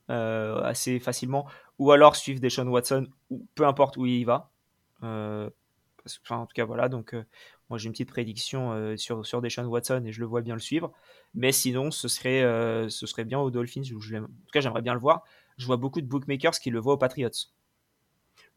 [0.10, 1.46] euh, assez facilement.
[1.78, 4.50] Ou alors suivre Deshaun Watson, ou peu importe où il va.
[5.04, 5.50] Euh,
[6.24, 6.90] enfin, en tout cas, voilà.
[6.90, 7.16] Donc,
[7.70, 10.62] moi, j'ai une petite prédiction sur, sur Deshaun Watson et je le vois bien le
[10.62, 10.92] suivre.
[11.34, 12.42] Mais sinon, ce serait,
[12.90, 13.84] ce serait bien aux Dolphins.
[13.94, 15.24] Où je en tout cas, j'aimerais bien le voir
[15.58, 17.30] je vois beaucoup de bookmakers qui le voient aux Patriots.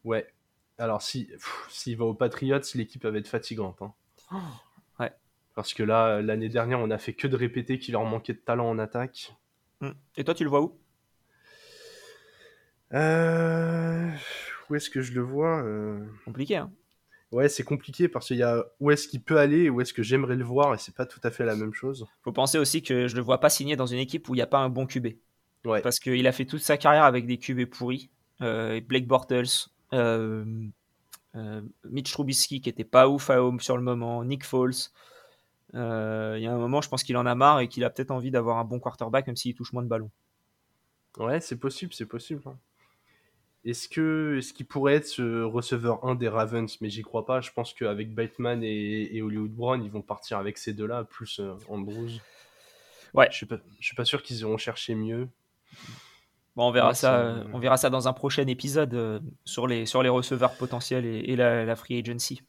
[0.03, 0.27] Ouais.
[0.77, 1.29] Alors, si
[1.69, 3.81] s'il va aux Patriots, l'équipe va être fatigante.
[3.81, 3.93] Hein.
[4.31, 4.37] Oh.
[5.57, 8.37] Parce que là, l'année dernière, on a fait que de répéter qu'il leur manquait de
[8.37, 9.33] talent en attaque.
[9.81, 9.93] Hmm.
[10.15, 10.79] Et toi, tu le vois où?
[12.93, 14.07] Euh...
[14.69, 16.05] Où est-ce que je le vois euh?
[16.25, 16.71] Compliqué, hein
[17.31, 19.93] Ouais, c'est compliqué parce qu'il y a où est-ce qu'il peut aller et où est-ce
[19.93, 22.05] que j'aimerais le voir et c'est pas tout à fait la même chose.
[22.21, 24.43] Faut penser aussi que je le vois pas signer dans une équipe où il n'y
[24.43, 25.07] a pas un bon QB.
[25.63, 28.11] Parce qu'il a fait toute sa carrière avec des QB pourris.
[28.41, 30.45] Euh, Blake Bortles, euh,
[31.33, 34.91] euh, Mitch Trubisky qui était pas ouf à home sur le moment, Nick Foles.
[35.73, 38.11] Il y a un moment, je pense qu'il en a marre et qu'il a peut-être
[38.11, 40.11] envie d'avoir un bon quarterback, même s'il touche moins de ballons.
[41.17, 42.41] Ouais, c'est possible, c'est possible.
[42.45, 42.57] Hein.
[43.65, 46.79] Est-ce que est-ce qu'il pourrait être ce receveur 1 des Ravens?
[46.79, 47.41] Mais j'y crois pas.
[47.41, 52.11] Je pense qu'avec Bateman et, Hollywood Brown, ils vont partir avec ces deux-là, plus Andrews.
[53.13, 53.27] Ouais.
[53.31, 55.27] Je suis pas, je suis pas sûr qu'ils iront chercher mieux.
[56.55, 59.85] Bon, on verra ça, euh, on verra ça dans un prochain épisode euh, sur les
[59.85, 62.41] sur les receveurs potentiels et, la, free agency.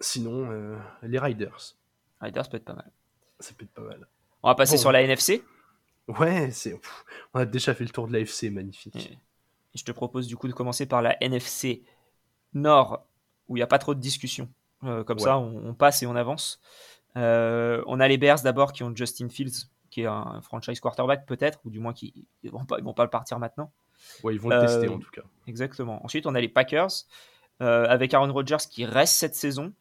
[0.00, 1.76] Sinon, euh, les Riders.
[2.20, 2.90] Riders peut être pas mal.
[3.38, 4.06] Ça peut être pas mal.
[4.42, 5.44] On va passer sur la NFC.
[6.08, 6.78] Ouais, c'est
[7.34, 9.18] on a déjà fait le tour de la FC, magnifique.
[9.74, 11.82] je te propose du coup de commencer par la NFC
[12.54, 13.06] Nord,
[13.48, 14.48] où il n'y a pas trop de discussion.
[14.80, 16.60] comme ça, on, on, passe et on avance.
[17.14, 21.60] on a les Bears d'abord qui ont Justin Fields, qui est un franchise quarterback peut-être,
[21.64, 23.70] ou du moins qui ils vont pas, ils vont pas le partir maintenant.
[24.22, 25.22] Ouais, ils vont le tester euh, en tout cas.
[25.46, 26.04] Exactement.
[26.04, 26.90] Ensuite, on a les Packers
[27.60, 29.72] euh, avec Aaron Rodgers qui reste cette saison.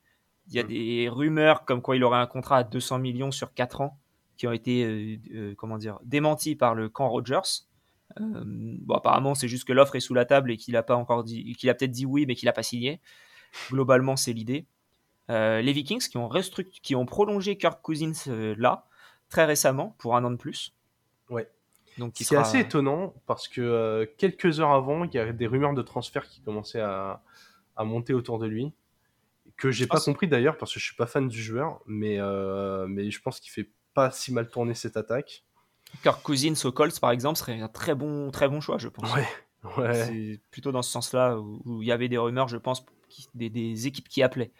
[0.49, 0.67] Il y a mm.
[0.67, 3.97] des rumeurs comme quoi il aurait un contrat à 200 millions sur 4 ans
[4.37, 7.65] qui ont été euh, comment dire démentis par le camp Rodgers.
[8.17, 11.23] bon, apparemment, c'est juste que l'offre est sous la table et qu'il a pas encore
[11.23, 13.01] dit, qu'il a peut-être dit oui, mais qu'il n'a pas signé.
[13.69, 14.65] Globalement, c'est l'idée.
[15.27, 16.29] les Vikings qui ont,
[16.81, 18.85] qui ont prolongé Kirk Cousins là,
[19.29, 20.73] très récemment pour un an de plus.
[21.29, 21.49] Ouais.
[21.97, 25.73] Donc, c'est assez étonnant parce que euh, quelques heures avant, il y a des rumeurs
[25.73, 27.21] de transfert qui commençaient à,
[27.75, 28.73] à monter autour de lui.
[29.59, 32.87] Que j'ai pas compris d'ailleurs parce que je suis pas fan du joueur, mais, euh,
[32.87, 35.43] mais je pense qu'il fait pas si mal tourner cette attaque.
[36.03, 39.13] Kirk Cousins au Colts par exemple serait un très bon, très bon choix, je pense.
[39.13, 39.27] Ouais,
[39.77, 40.05] ouais.
[40.05, 42.85] C'est plutôt dans ce sens-là où, il y avait des rumeurs, je pense,
[43.33, 44.51] des, des, équipes qui appelaient.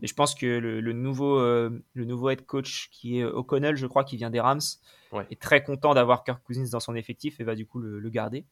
[0.00, 3.86] Mais je pense que le, nouveau, euh, le nouveau head coach qui est O'Connell, je
[3.86, 4.60] crois, qui vient des Rams,
[5.30, 8.44] est très content d'avoir Kirk Cousins dans son effectif et va du coup le, garder.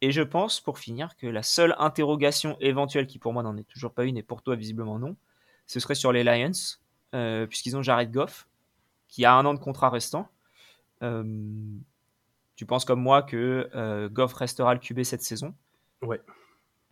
[0.00, 3.68] Et je pense, pour finir, que la seule interrogation éventuelle, qui pour moi n'en est
[3.68, 5.16] toujours pas une et pour toi visiblement non,
[5.66, 6.52] ce serait sur les Lions,
[7.14, 8.46] euh, puisqu'ils ont Jared Goff,
[9.08, 10.28] qui a un an de contrat restant.
[11.02, 11.24] Euh,
[12.56, 15.54] tu penses comme moi que Goff restera le QB cette saison?
[16.02, 16.20] Ouais.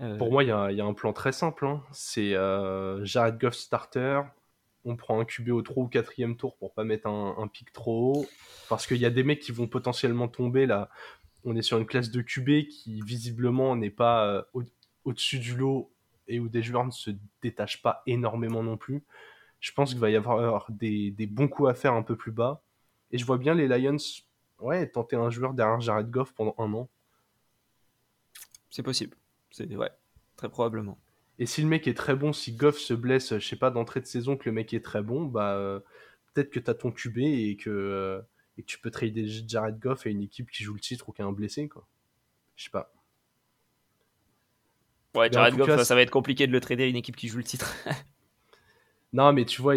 [0.00, 1.66] Euh, Pour moi, il y, a un plan très simple.
[1.66, 1.82] Hein.
[1.92, 4.22] C'est euh, Jared Goff starter.
[4.84, 8.12] On prend un QB au 3 ou 4 tour pour pas mettre un, pic trop
[8.14, 8.26] haut.
[8.68, 10.90] Parce qu'il y a des mecs qui vont potentiellement tomber là.
[11.46, 14.42] On est sur une classe de QB qui visiblement n'est pas euh,
[15.04, 15.90] au-dessus du lot
[16.28, 19.04] et où des joueurs ne se détachent pas énormément non plus.
[19.61, 22.62] Je pense qu'il va y avoir des, bons coups à faire un peu plus bas.
[23.12, 23.96] Et je vois bien les Lions
[24.61, 26.88] ouais, tenter un joueur derrière Jared Goff pendant un an.
[28.70, 29.16] C'est possible.
[29.50, 29.90] C'est ouais,
[30.37, 30.98] très probablement.
[31.38, 34.00] Et si le mec est très bon, si Goff se blesse, je sais pas, d'entrée
[34.00, 35.80] de saison, que le mec est très bon, bah euh,
[36.32, 38.22] peut-être que tu as ton QB et que,
[38.56, 41.12] euh, et tu peux trader Jared Goff à une équipe qui joue le titre ou
[41.12, 41.86] qui a un blessé, quoi.
[42.56, 42.92] Je sais pas.
[45.14, 47.38] Ouais, Jared Goff, ça va être compliqué de le trader à une équipe qui joue
[47.38, 47.74] le titre.
[49.12, 49.76] non, mais tu vois.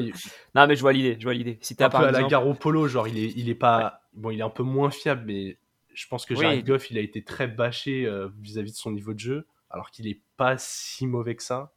[0.55, 1.57] Non, mais je vois l'idée, je vois l'idée.
[1.61, 4.01] Si un peu à la gare au polo, genre, il est, il est pas.
[4.13, 5.57] Bon, il est un peu moins fiable, mais
[5.93, 8.91] je pense que Jared Goff, il a été très bâché euh, vis-à-vis -vis de son
[8.91, 11.71] niveau de jeu alors qu'il est pas si mauvais que ça.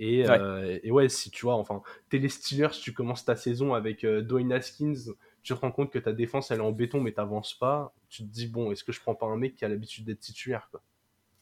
[0.00, 0.40] Et ouais.
[0.40, 4.02] Euh, et ouais, si tu vois, enfin, t'es les Steelers, tu commences ta saison avec
[4.02, 7.12] euh, Dwayne Haskins, tu te rends compte que ta défense elle est en béton mais
[7.12, 9.68] t'avances pas, tu te dis bon, est-ce que je prends pas un mec qui a
[9.68, 10.70] l'habitude d'être titulaire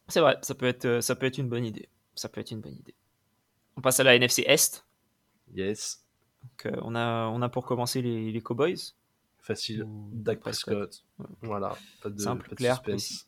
[0.08, 1.88] C'est vrai, ça peut être, euh, ça peut être une bonne idée.
[2.16, 2.96] ça peut être une bonne idée.
[3.76, 4.84] On passe à la NFC Est.
[5.54, 6.04] Yes.
[6.42, 8.92] Donc, on, a, on a pour commencer les, les Cowboys.
[9.38, 9.86] Facile.
[9.86, 11.04] Dak Prescott.
[11.42, 11.76] Voilà.
[12.02, 13.26] Pas de, Simple, pas de clair, suspense.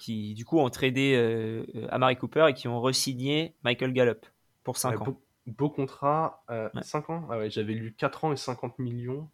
[0.00, 4.26] Qui, du coup, ont tradé euh, Amari Cooper et qui ont re-signé Michael Gallup
[4.66, 5.04] pour 5 Ouais, ans.
[5.04, 6.42] beau, beau contrat.
[6.50, 6.82] euh, Ouais.
[6.82, 9.30] 5 ans Ah ouais, j'avais lu 4 ans et 50 millions.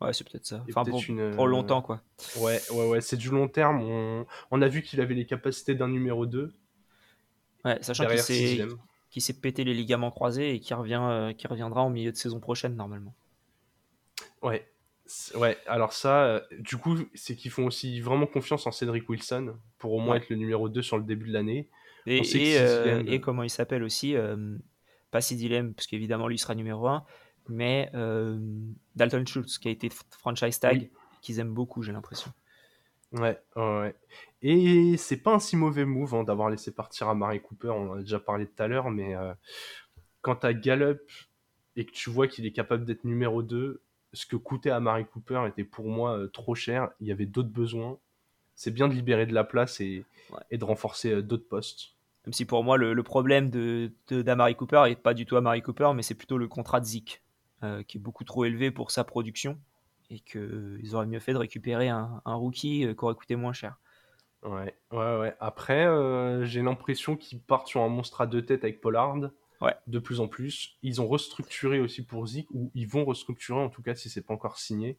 [0.00, 0.64] Ouais, c'est peut-être ça.
[0.68, 2.02] Enfin, peut-être pour, une, pour euh, longtemps, quoi.
[2.40, 3.80] Ouais, ouais, ouais, c'est du long terme.
[3.80, 6.52] On, on a vu qu'il avait les capacités d'un numéro 2.
[7.64, 8.04] Ouais, sachant
[9.10, 12.16] qu'il s'est pété les ligaments croisés et qui revient, euh, qui reviendra en milieu de
[12.16, 13.14] saison prochaine, normalement.
[14.42, 14.68] Ouais.
[15.36, 19.54] Ouais, alors ça, euh, du coup, c'est qu'ils font aussi vraiment confiance en Cédric Wilson
[19.78, 20.18] pour au moins Ouais.
[20.22, 21.68] être le numéro 2 sur le début de l'année.
[22.06, 24.56] Et, euh, et comment il s'appelle aussi euh,
[25.10, 27.04] Pas Sid Lamb, parce qu'évidemment, lui sera numéro 1,
[27.48, 28.38] mais euh,
[28.96, 30.90] Dalton Schultz, qui a été franchise tag, Oui.
[31.22, 32.32] qu'ils aiment beaucoup, j'ai l'impression.
[33.12, 33.94] Ouais, ouais.
[34.42, 37.90] Et c'est pas un si mauvais move hein, d'avoir laissé partir à Mary Cooper, on
[37.90, 39.32] en a déjà parlé tout à l'heure, mais euh,
[40.20, 41.00] quand t'as Gallup
[41.76, 45.04] et que tu vois qu'il est capable d'être numéro 2, ce que coûtait à Mary
[45.06, 47.98] Cooper était pour moi trop cher, il y avait d'autres besoins.
[48.56, 50.38] C'est bien de libérer de la place et, Ouais.
[50.50, 51.93] et de renforcer d'autres postes.
[52.26, 55.60] Même si pour moi, le, le problème de, d'Amari Cooper n'est pas du tout Amari
[55.62, 57.22] Cooper, mais c'est plutôt le contrat de Zeke,
[57.62, 59.58] euh, qui est beaucoup trop élevé pour sa production,
[60.10, 63.52] et qu'ils auraient mieux fait de récupérer un, un rookie euh, qui aurait coûté moins
[63.52, 63.78] cher.
[64.42, 65.34] Ouais, ouais, ouais.
[65.40, 69.16] Après, euh, j'ai l'impression qu'ils partent sur un monstre à deux têtes avec Pollard.
[69.60, 69.74] Ouais.
[69.86, 70.76] De plus en plus.
[70.82, 74.20] Ils ont restructuré aussi pour Zeke, ou ils vont restructurer en tout cas si c'est
[74.20, 74.98] pas encore signé.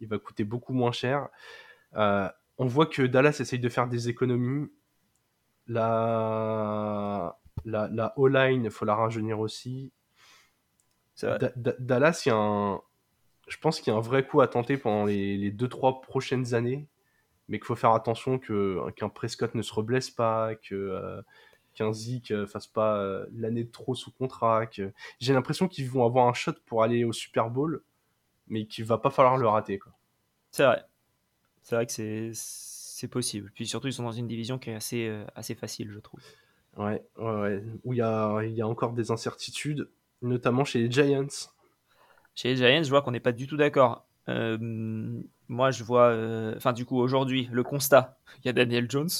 [0.00, 1.28] Il va coûter beaucoup moins cher.
[1.94, 4.68] Euh, on voit que Dallas essaye de faire des économies.
[5.68, 9.92] La, la, la O-line, il faut la rajeunir aussi.
[11.14, 11.38] C'est vrai.
[11.38, 12.80] Da- Da- Dallas, il y a un...
[13.48, 16.54] je pense qu'il y a un vrai coup à tenter pendant les, les 2-3 prochaines
[16.54, 16.88] années,
[17.48, 21.22] mais qu'il faut faire attention que, qu'un Prescott ne se reblesse pas, que, euh,
[21.74, 24.66] qu'un Zeke euh, fasse pas euh, l'année de trop sous contrat.
[24.66, 24.92] Que...
[25.20, 27.82] J'ai l'impression qu'ils vont avoir un shot pour aller au Super Bowl,
[28.48, 29.80] mais qu'il va pas falloir le rater.
[30.52, 30.84] C'est vrai.
[31.62, 32.32] C'est vrai que c'est,
[32.94, 33.50] c'est possible.
[33.56, 36.20] Puis surtout, ils sont dans une division qui est assez, euh, assez facile, je trouve.
[36.76, 37.64] Ouais, ouais, ouais.
[37.82, 39.88] Où il y a, y a encore des incertitudes,
[40.22, 41.26] notamment chez les Giants.
[42.36, 44.06] Chez les Giants, je vois qu'on n'est pas du tout d'accord.
[44.28, 44.56] Euh,
[45.48, 49.10] moi, je vois, euh, enfin, du coup, aujourd'hui, le constat, il y a Daniel Jones,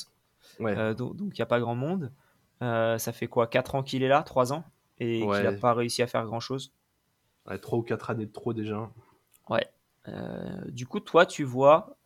[0.61, 2.13] Ouais, donc donc il n'y a pas grand monde.
[2.61, 3.49] Ça fait quoi?
[3.49, 4.65] 4 ans qu'il est là 3 ans?
[5.01, 5.39] Et Ouais.
[5.39, 6.73] qu'il n'a pas réussi à faire grand chose?
[7.47, 8.89] Ouais 3 ou 4 années de trop déjà.
[9.49, 9.67] Ouais.
[10.07, 11.97] Euh, du coup, toi, tu vois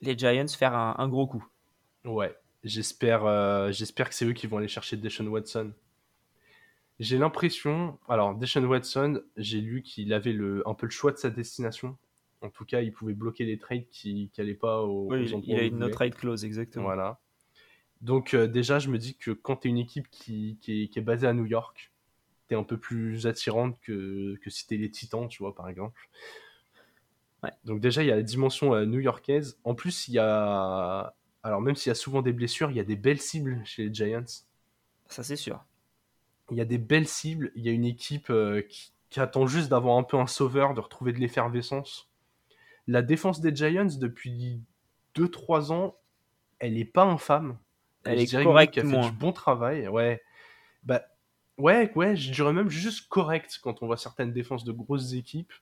[0.00, 1.46] les Giants faire un, un gros coup.
[2.04, 2.34] Ouais,
[2.64, 5.72] j'espère, euh, j'espère que c'est eux qui vont aller chercher Deshaun Watson.
[7.00, 11.16] J'ai l'impression, alors Deshaun Watson, j'ai lu qu'il avait le, un peu le choix de
[11.16, 11.96] sa destination.
[12.40, 15.54] En tout cas, il pouvait bloquer les trades qui n'allaient pas au, Oui, aux il
[15.54, 16.84] a où une no trade clause, exactement.
[16.86, 17.18] Voilà.
[18.00, 20.88] Donc euh, déjà, je me dis que quand tu es une équipe qui, qui, est,
[20.88, 21.92] qui est basée à New York,
[22.48, 25.68] tu es un peu plus attirante que, que si tu les Titans, tu vois, par
[25.68, 26.08] exemple.
[27.42, 27.50] Ouais.
[27.64, 29.58] Donc déjà, il y a la dimension euh, new-yorkaise.
[29.64, 31.14] En plus, il y a...
[31.42, 33.84] Alors même s'il y a souvent des blessures, il y a des belles cibles chez
[33.84, 34.24] les Giants.
[35.08, 35.64] Ça, c'est sûr.
[36.50, 37.52] Il y a des belles cibles.
[37.54, 40.74] Il y a une équipe euh, qui, qui attend juste d'avoir un peu un sauveur,
[40.74, 42.10] de retrouver de l'effervescence.
[42.86, 44.62] La défense des Giants, depuis
[45.14, 45.96] 2-3 ans,
[46.58, 47.58] elle est pas infâme.
[48.04, 49.88] Elle Je est correcte, qu'elle fait du bon travail.
[49.88, 50.22] Ouais.
[50.84, 51.02] Bah,
[51.58, 55.52] ouais, ouais, je dirais même juste correct quand on voit certaines défenses de grosses équipes.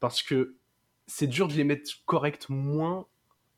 [0.00, 0.56] Parce que
[1.10, 3.06] c'est dur de les mettre correct moins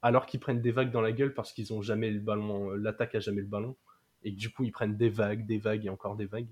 [0.02, 3.14] alors qu'ils prennent des vagues dans la gueule parce qu'ils ont jamais le ballon, l'attaque
[3.14, 3.76] a jamais le ballon.
[4.24, 6.48] Et que du coup, ils prennent des vagues, des vagues et encore des vagues.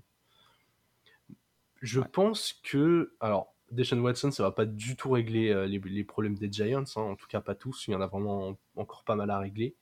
[1.81, 2.07] Je Ouais.
[2.11, 3.13] pense que.
[3.19, 6.83] Alors, Deshaun Watson, ça va pas du tout régler euh, les, les problèmes des Giants,
[6.95, 7.87] hein, en tout cas pas tous.
[7.87, 9.75] Il y en a vraiment encore pas mal à régler.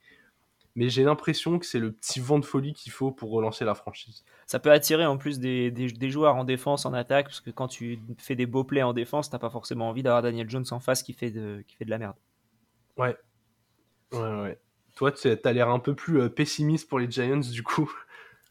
[0.80, 3.74] Mais j'ai l'impression que c'est le petit vent de folie qu'il faut pour relancer la
[3.76, 4.24] franchise.
[4.46, 7.50] Ça peut attirer en plus des, des- des joueurs en défense, en attaque, parce que
[7.50, 10.64] quand tu fais des beaux plays en défense, t'as pas forcément envie d'avoir Daniel Jones
[10.72, 12.16] en face qui fait de, qui fait de la merde.
[12.96, 13.16] Ouais.
[14.12, 14.60] Ouais, ouais.
[14.96, 17.92] Toi, tu as l'air un peu plus euh, pessimiste pour les Giants, du coup.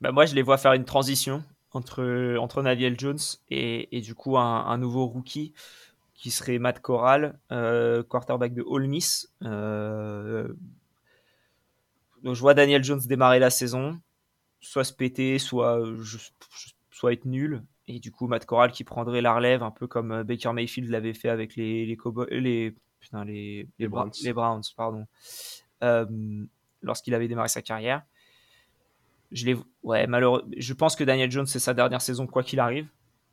[0.02, 4.16] Bah, moi, je les vois faire une transition entre, entre Daniel Jones et, et du
[4.16, 5.54] coup un, un nouveau rookie
[6.14, 9.30] qui serait Matt Corral, euh, quarterback de Ole Miss.
[9.44, 10.54] Euh,
[12.24, 14.00] donc je vois Daniel Jones démarrer la saison,
[14.60, 16.18] soit se péter, soit, euh, je-
[16.92, 17.64] soit être nul.
[17.88, 20.90] Et du coup, Matt Corral qui prendrait la relève, un peu comme euh, Baker Mayfield
[20.90, 21.98] l'avait fait avec les, les,
[22.40, 24.14] les, putain, les, Les Bra- Browns.
[24.24, 25.06] les Browns, pardon,
[25.84, 26.06] Euh,
[26.82, 28.04] lorsqu'il avait démarré sa carrière.
[29.32, 32.60] Je, les, ouais, malheureux, je pense que Daniel Jones, c'est sa dernière saison, quoi qu'il
[32.60, 32.88] arrive.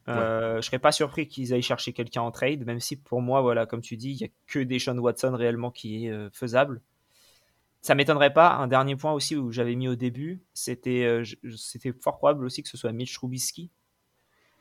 [0.09, 3.41] Euh, Je serais pas surpris qu'ils aillent chercher quelqu'un en trade, même si pour moi,
[3.41, 6.81] voilà, comme tu dis, il y a que Deshaun Watson réellement qui est euh, faisable.
[7.87, 8.57] Ça m'étonnerait pas.
[8.57, 11.23] Un dernier point aussi où j'avais mis au début, c'était
[11.57, 13.71] c'était fort probable aussi que ce soit Mitch Trubisky.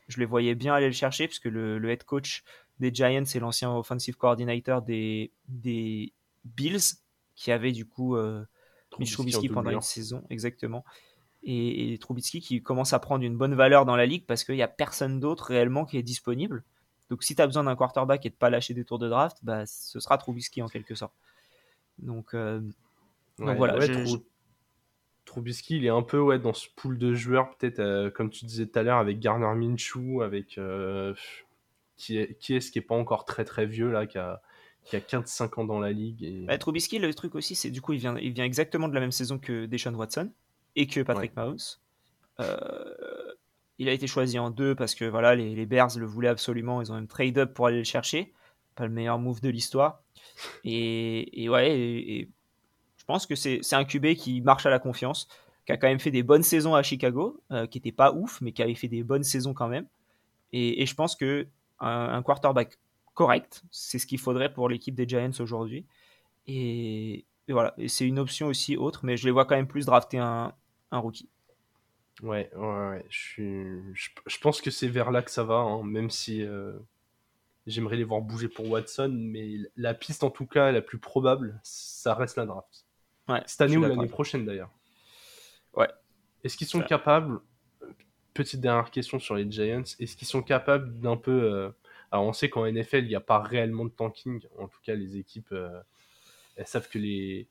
[0.07, 2.43] Je les voyais bien aller le chercher puisque le, le head coach
[2.79, 6.99] des Giants et l'ancien offensive coordinator des, des Bills
[7.33, 8.15] qui avait du coup
[8.99, 10.85] Mitch Trubisky pendant une saison, exactement.
[11.41, 14.61] Et, Trubisky qui commence à prendre une bonne valeur dans la ligue parce qu'il n'y
[14.61, 16.63] a personne d'autre réellement qui est disponible.
[17.09, 19.38] Donc si tu as besoin d'un quarterback et de pas lâcher des tours de draft,
[19.41, 21.13] bah, ce sera Trubisky en quelque sorte.
[21.97, 22.61] Donc, euh,
[23.37, 23.77] voilà.
[25.25, 28.45] Trubisky, il est un peu ouais, dans ce pool de joueurs, peut-être euh, comme tu
[28.45, 31.13] disais tout à l'heure, avec Garner Minshew, avec euh,
[31.97, 34.41] qui est qui est-ce qui est pas encore très très vieux là, qui a
[34.85, 36.23] qui a 15-5 ans dans la ligue.
[36.23, 36.45] Et...
[36.45, 38.99] Bah, Trubisky, le truc aussi, c'est du coup, il vient, il vient exactement de la
[38.99, 40.31] même saison que Deshaun Watson
[40.75, 41.57] et que Patrick Mahomes.
[42.39, 43.33] Euh,
[43.77, 46.81] il a été choisi en deux parce que voilà, les, Bears le voulaient absolument.
[46.81, 48.33] Ils ont même trade up pour aller le chercher.
[48.75, 50.03] Pas le meilleur move de l'histoire.
[50.63, 52.29] Et, ouais, et,
[53.05, 55.27] je pense que c'est un QB qui marche à la confiance,
[55.67, 58.41] qui a quand même fait des bonnes saisons à Chicago, euh, qui n'était pas ouf,
[58.41, 59.85] mais qui avait fait des bonnes saisons quand même.
[60.53, 61.47] Et, je pense que
[61.79, 62.79] un quarterback
[63.13, 63.63] correct.
[63.71, 65.85] C'est ce qu'il faudrait pour l'équipe des Giants aujourd'hui.
[66.47, 70.17] Et, voilà, c'est une option aussi autre, mais je les vois quand même plus drafter
[70.17, 70.53] un,
[70.91, 71.29] rookie.
[72.23, 73.05] Ouais, ouais, ouais.
[73.09, 76.73] Je, je, pense que c'est vers là que ça va, hein, même si euh,
[77.67, 81.59] j'aimerais les voir bouger pour Watson, mais la piste en tout cas la plus probable,
[81.61, 82.84] ça reste la draft.
[83.27, 84.71] Ouais, Cette année ou l'année prochaine d'ailleurs.
[85.73, 85.89] Ouais.
[86.43, 87.39] Est-ce qu'ils sont capables,
[88.33, 91.69] petite dernière question sur les Giants, est-ce qu'ils sont capables d'un peu euh,
[92.11, 94.41] alors on sait qu'en NFL, il n'y a pas réellement de tanking.
[94.57, 95.81] En tout cas, les équipes, euh,
[96.55, 97.47] elles savent que les,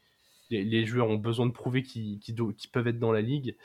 [0.51, 2.19] les, joueurs ont besoin de prouver qu'ils
[2.73, 3.57] peuvent être dans la ligue.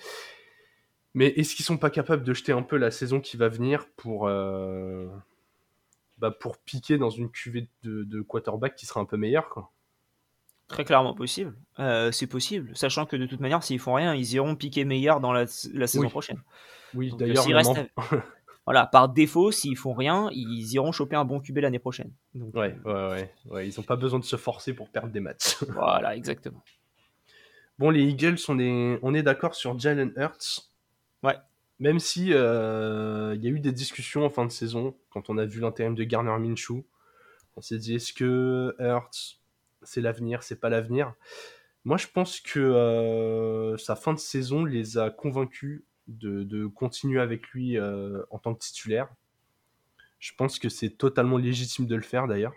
[1.14, 3.88] Mais est-ce qu'ils sont pas capables de jeter un peu la saison qui va venir
[3.96, 5.08] pour, euh,
[6.18, 9.72] bah, pour piquer dans une cuvée de, quarterback qui sera un peu meilleure quoi?
[10.70, 11.56] Très clairement possible.
[11.80, 15.20] Euh, c'est possible, sachant que de toute manière, s'ils font rien, ils iront piquer meilleur
[15.20, 16.40] dans la, saison prochaine.
[16.94, 17.44] Oui, d'ailleurs,
[18.66, 22.12] voilà, par défaut, s'ils font rien, ils iront choper un bon QB l'année prochaine.
[22.36, 25.58] ouais, euh, ouais, ouais, ils n'ont pas besoin de se forcer pour perdre des matchs.
[25.70, 26.64] voilà, exactement.
[27.80, 30.70] Bon, les Eagles, on est, on est d'accord sur Jalen Hurts.
[31.24, 31.36] Ouais.
[31.80, 35.38] Même si euh, il y a eu des discussions en fin de saison, quand on
[35.40, 36.86] a vu l'intérim de Garner Minshew,
[37.56, 39.40] on s'est dit est-ce que Hurts,
[39.84, 41.14] c'est l'avenir, c'est pas l'avenir
[41.86, 47.48] Moi, je pense que euh, sa fin de saison les a convaincus de, continuer avec
[47.50, 49.10] lui euh, en tant que titulaire.
[50.20, 52.54] Je pense que c'est totalement légitime de le faire d'ailleurs.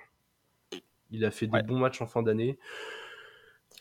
[1.11, 2.59] Il a fait des bons matchs en fin d'année.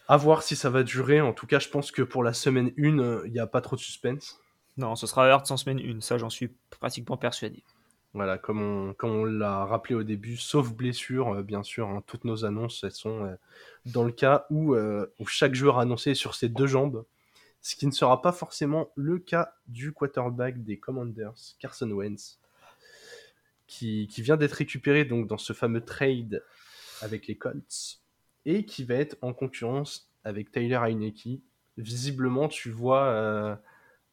[0.07, 1.21] À voir si ça va durer.
[1.21, 3.77] En tout cas, je pense que pour la semaine 1, il n'y a pas trop
[3.77, 4.39] de suspense.
[4.77, 6.01] Non, ce sera Hurts en semaine 1.
[6.01, 7.63] Ça, j'en suis pratiquement persuadé.
[8.13, 12.43] Voilà, comme on, l'a rappelé au début, sauf blessure, euh, bien sûr, hein, toutes nos
[12.43, 13.35] annonces, elles sont euh,
[13.85, 17.05] dans le cas où, où, chaque joueur annoncé sur ses deux jambes
[17.61, 22.39] ce qui ne sera pas forcément le cas du quarterback des Commanders, Carson Wentz,
[23.67, 26.43] qui, vient d'être récupéré donc dans ce fameux trade
[27.01, 28.01] avec les Colts
[28.45, 31.41] et qui va être en concurrence avec Tyler Heineke.
[31.77, 33.55] Visiblement, tu vois euh,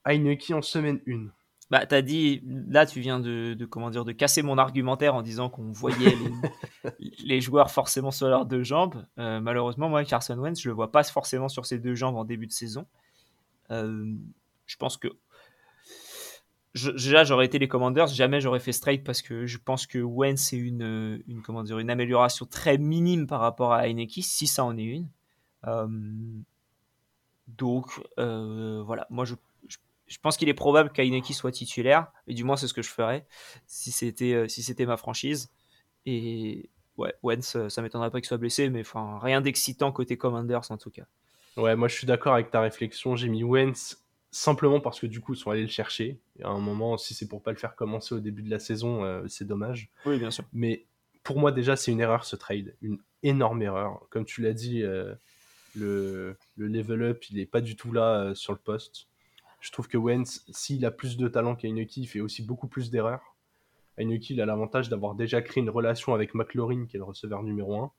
[0.05, 1.29] Heineke en semaine 1.
[1.70, 5.50] Bah, t'as dit, là, tu viens de, comment dire, de casser mon argumentaire en disant
[5.50, 6.16] qu'on voyait
[7.24, 9.04] les, joueurs forcément sur leurs deux jambes.
[9.18, 12.24] Euh, malheureusement, moi, Carson Wentz, je le vois pas forcément sur ses deux jambes en
[12.24, 12.87] début de saison.
[13.70, 14.14] Euh,
[14.66, 15.09] je pense que
[16.74, 20.40] déjà j'aurais été les Commanders, jamais j'aurais fait straight parce que je pense que Wentz
[20.40, 24.64] c'est une, une, comment dire, une amélioration très minime par rapport à Heineke, si ça
[24.64, 25.09] en est une.
[25.66, 25.87] Euh,
[27.48, 29.35] donc euh, voilà, moi je,
[30.09, 32.90] je, pense qu'il est probable qu'Heineke soit titulaire, et du moins c'est ce que je
[32.90, 33.27] ferais
[33.66, 35.51] si c'était si c'était ma franchise.
[36.07, 40.71] Et ouais, Wentz, ça m'étonnerait pas qu'il soit blessé, mais enfin rien d'excitant côté Commanders
[40.71, 41.05] en tout cas.
[41.57, 43.16] Ouais, moi je suis d'accord avec ta réflexion.
[43.16, 43.99] J'ai mis Wentz
[44.31, 46.21] simplement parce que du coup ils sont allés le chercher.
[46.38, 48.59] Et à un moment, si c'est pour pas le faire commencer au début de la
[48.59, 49.90] saison, euh, c'est dommage.
[50.06, 50.44] Oui, bien sûr.
[50.52, 50.87] Mais
[51.25, 54.00] pour moi déjà c'est une erreur ce trade, une énorme erreur.
[54.11, 55.15] Comme tu l'as dit, euh,
[55.75, 59.09] le, level up il est pas du tout là euh, sur le poste.
[59.61, 62.90] Je trouve que Wentz, s'il a plus de talent qu'Aineki, il fait aussi beaucoup plus
[62.90, 63.37] d'erreurs.
[63.98, 67.42] Aineki, il a l'avantage d'avoir déjà créé une relation avec McLaurin, qui est le receveur
[67.42, 67.90] numéro 1.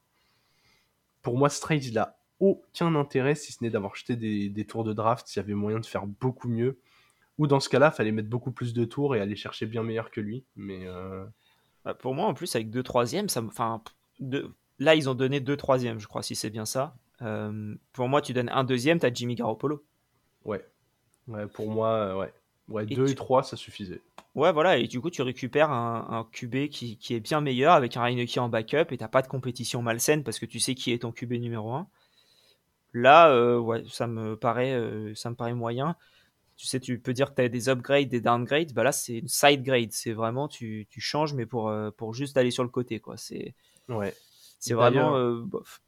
[1.21, 4.93] Pour moi, trade, il a aucun intérêt si ce n'est d'avoir jeté des, tours de
[4.93, 6.79] draft s'il y avait moyen de faire beaucoup mieux.
[7.37, 10.11] Ou dans ce cas-là, fallait mettre beaucoup plus de tours et aller chercher bien meilleur
[10.11, 10.45] que lui.
[10.55, 11.25] Mais euh,
[11.83, 13.81] bah, pour moi, en plus, avec deux troisièmes, ça, enfin,
[14.79, 16.95] là ils ont donné deux troisièmes, je crois, si c'est bien ça.
[17.21, 19.83] Euh, pour moi, tu donnes un deuxième, tu as Jimmy Garoppolo.
[20.45, 20.65] Ouais.
[21.29, 22.33] Ouais pour moi, euh, ouais.
[22.67, 24.01] Ouais, et deux et trois, ça suffisait.
[24.35, 27.73] Ouais, voilà, et du coup, tu récupères un, un QB qui, qui, est bien meilleur
[27.73, 30.75] avec un Heineke en backup et t'as pas de compétition malsaine parce que tu sais
[30.75, 31.87] qui est ton QB numéro 1.
[32.93, 34.79] Là, ouais, ça me paraît,
[35.15, 35.95] ça me paraît moyen.
[36.57, 38.73] Tu sais, tu peux dire que tu as des upgrades, des downgrades.
[38.73, 39.91] Bah là, c'est une side grade.
[39.91, 42.99] C'est vraiment, tu, tu, changes, mais pour, pour juste aller sur le côté.
[42.99, 43.17] quoi.
[43.17, 43.55] C'est
[43.87, 44.13] ouais.
[44.59, 45.81] c'est vraiment bof.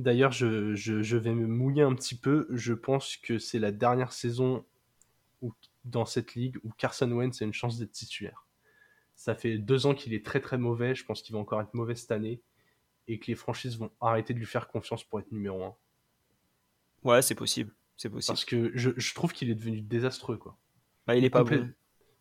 [0.00, 2.46] D'ailleurs, je, je, je, vais me mouiller un petit peu.
[2.50, 4.64] Je pense que c'est la dernière saison
[5.42, 8.46] où, dans cette ligue où Carson Wentz a une chance d'être titulaire.
[9.14, 10.94] Ça fait deux ans qu'il est très très mauvais.
[10.94, 12.40] Je pense qu'il va encore être mauvais cette année.
[13.08, 15.74] Et que les franchises vont arrêter de lui faire confiance pour être numéro un.
[17.02, 17.74] Ouais, c'est possible.
[17.96, 18.32] C'est possible.
[18.32, 20.36] Parce que je, je trouve qu'il est devenu désastreux.
[20.36, 20.56] quoi.
[21.06, 21.72] Bah, il est pas bon.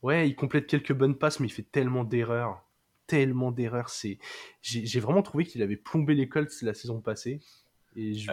[0.01, 2.65] Ouais, il complète quelques bonnes passes, mais il fait tellement d'erreurs.
[3.07, 3.89] Tellement d'erreurs.
[3.89, 4.17] C'est...
[4.61, 7.39] J'ai vraiment trouvé qu'il avait plombé les Colts la saison passée.
[7.95, 8.31] Et je,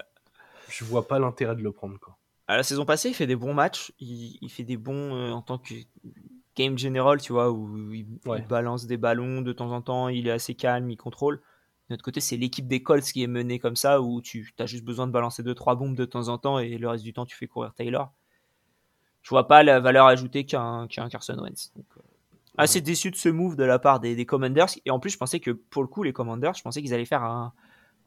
[0.68, 1.98] je vois pas l'intérêt de le prendre.
[1.98, 2.16] Quoi.
[2.48, 3.92] À la saison passée, il fait des bons matchs.
[3.98, 5.74] Il, il fait des bons euh, en tant que
[6.56, 8.06] game general, tu vois, où il,
[8.48, 10.08] balance des ballons de temps en temps.
[10.08, 11.36] Il est assez calme, il contrôle.
[11.36, 14.66] De notre côté, c'est l'équipe des Colts qui est menée comme ça, où tu as
[14.66, 17.26] juste besoin de balancer 2-3 bombes de temps en temps et le reste du temps,
[17.26, 18.12] tu fais courir Taylor.
[19.22, 21.72] Je vois pas la valeur ajoutée qu'un Carson Wentz.
[21.76, 22.00] Donc, euh,
[22.58, 24.68] assez déçu de ce move de la part des, des, Commanders.
[24.84, 27.04] Et en plus, je pensais que pour le coup, les Commanders, je pensais qu'ils allaient
[27.04, 27.52] faire un,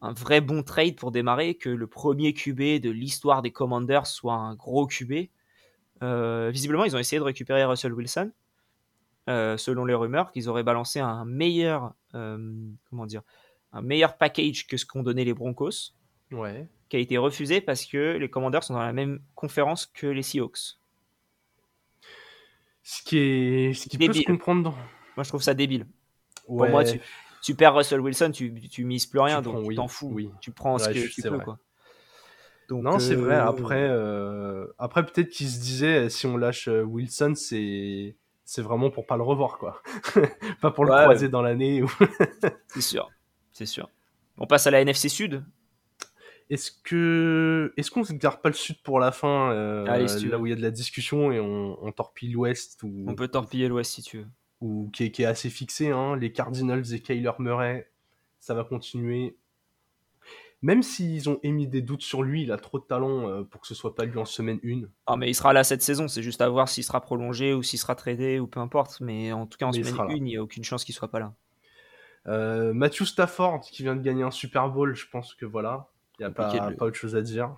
[0.02, 4.36] un vrai bon trade pour démarrer, que le premier QB de l'histoire des Commanders soit
[4.36, 5.30] un gros QB.
[6.02, 8.32] Euh, visiblement, ils ont essayé de récupérer Russell Wilson,
[9.30, 12.38] euh, selon les rumeurs, qu'ils auraient balancé un meilleur, euh,
[12.90, 13.22] comment dire,
[13.74, 15.94] un meilleur package que ce qu'ont donné les Broncos,
[16.32, 16.68] ouais.
[16.88, 20.24] qui a été refusé parce que les Commanders sont dans la même conférence que les
[20.24, 20.80] Seahawks.
[22.84, 24.72] Ce qui est, ce qui peut se comprendre.
[25.16, 25.86] Moi, je trouve ça débile.
[26.48, 27.00] Pour moi, tu,
[27.42, 30.10] tu perds Russell Wilson, tu, tu mises plus rien, donc tu t'en fous.
[30.12, 30.32] Oui.
[30.42, 31.60] Tu prends ce que tu peux, quoi.
[32.70, 33.36] non, c'est vrai.
[33.36, 38.16] Euh, après, euh, après peut-être qu'il se disait, si on lâche euh, Wilson, c'est
[38.46, 39.82] c'est vraiment pour pas le revoir, quoi.
[40.62, 41.84] pas pour le croiser dans l'année.
[42.68, 43.10] c'est sûr,
[43.52, 43.90] c'est sûr.
[44.38, 45.44] On passe à la NFC Sud.
[46.50, 50.50] Est-ce que est-ce qu'on ne garde pas le Sud pour la fin, là où il
[50.50, 53.06] y a de la discussion et on, on torpille l'Ouest ou...
[53.08, 54.28] On peut torpiller l'Ouest si tu veux
[54.62, 55.90] ou qui est, assez fixé.
[55.90, 56.16] Hein.
[56.16, 57.90] Les Cardinals et Kyler Murray,
[58.40, 59.38] ça va continuer.
[60.62, 63.62] Même s'ils ont émis des doutes sur lui, il a trop de talent euh, pour
[63.62, 64.82] que ce soit pas lui en semaine 1.
[65.08, 67.64] Ah, mais il sera là cette saison, c'est juste à voir s'il sera prolongé ou
[67.64, 69.00] s'il sera tradé ou peu importe.
[69.00, 71.20] Mais en tout cas, en semaine 1, il n'y a aucune chance qu'il soit pas
[71.20, 71.34] là.
[72.28, 75.88] Euh, Matthew Stafford qui vient de gagner un Super Bowl, je pense que voilà,
[76.20, 77.56] il n'y a pas, pas, autre chose à dire.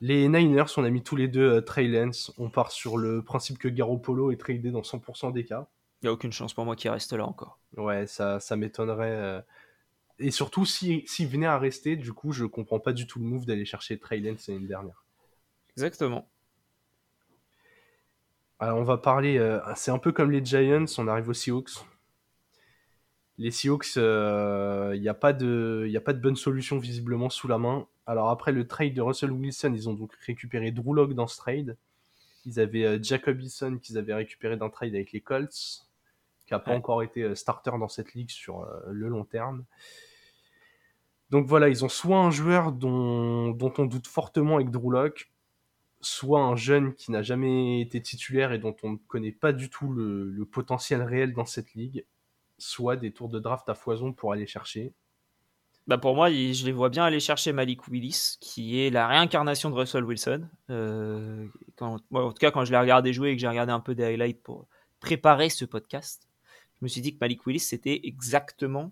[0.00, 2.32] Les Niners, on a mis tous les deux euh, Trey Lance.
[2.36, 5.68] On part sur le principe que Garoppolo est tradé dans 100% des cas.
[6.02, 7.58] Il n'y a aucune chance pour moi qu'il reste là encore.
[7.76, 9.16] Ouais, ça, ça m'étonnerait.
[9.16, 9.40] Euh.
[10.18, 13.46] Et surtout, s'il venait à rester, du coup, je comprends pas du tout le move
[13.46, 15.04] d'aller chercher Trey Lance l'année dernière.
[15.70, 16.28] Exactement.
[18.58, 19.38] Alors, on va parler.
[19.38, 21.72] Euh, c'est un peu comme les Giants, on arrive aux Seahawks.
[23.38, 27.58] Les Seahawks, il n'y a, pas de, a pas de bonne solution visiblement sous la
[27.58, 27.86] main.
[28.06, 31.76] Alors après le trade de Russell Wilson, ils ont donc récupéré Drew dans ce trade.
[32.44, 35.86] Ils avaient euh, Jacob Eason qu'ils avaient récupéré d'un trade avec les Colts,
[36.46, 39.64] qui n'a pas encore été euh, starter dans cette ligue sur euh, le long terme.
[41.30, 45.10] Donc voilà, ils ont soit un joueur dont, dont on doute fortement avec Drew
[46.00, 49.68] soit un jeune qui n'a jamais été titulaire et dont on ne connaît pas du
[49.68, 52.04] tout le, le potentiel réel dans cette ligue,
[52.58, 54.92] soit des tours de draft à foison pour aller chercher.
[55.86, 59.70] Bah pour moi, je les vois bien aller chercher Malik Willis, qui est la réincarnation
[59.70, 60.48] de Russell Wilson.
[60.68, 63.78] Euh, quand, en tout cas, quand je l'ai regardé jouer et que j'ai regardé un
[63.78, 64.66] peu des highlights pour
[64.98, 66.28] préparer ce podcast,
[66.74, 68.90] je me suis dit que Malik Willis, c'était exactement.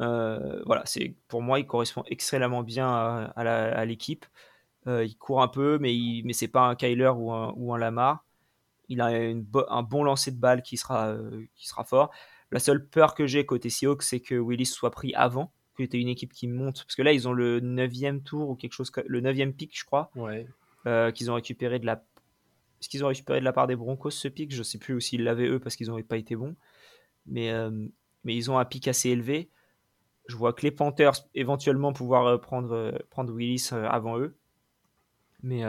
[0.00, 2.88] Euh, voilà, c'est pour moi, il correspond extrêmement bien
[3.36, 4.24] à, l'équipe.
[4.86, 7.74] Euh, il court un peu, mais, il, mais c'est pas un Kyler ou un, ou
[7.74, 8.24] un Lamar.
[8.88, 11.14] Il a un bon lancer de balle qui sera,
[11.54, 12.12] qui sera fort.
[12.50, 15.98] La seule peur que j'ai côté Seahawks, c'est que Willis soit pris avant que tu
[15.98, 16.84] une équipe qui monte.
[16.84, 19.84] Parce que là, ils ont le 9 tour ou quelque chose, le 9 pick, je
[19.84, 20.10] crois.
[20.14, 20.46] Ouais.
[20.86, 22.04] Euh, qu'ils ont récupéré de la.
[22.80, 25.24] Est-ce qu'ils ont récupéré de la part des Broncos ce pick Je sais plus s'ils
[25.24, 26.54] l'avaient eux parce qu'ils n'auraient pas été bons.
[27.26, 27.70] Mais, euh,
[28.24, 29.48] mais ils ont un pick assez élevé.
[30.26, 34.36] Je vois que les Panthers éventuellement pouvoir euh, prendre, prendre Willis avant eux.
[35.42, 35.62] Mais,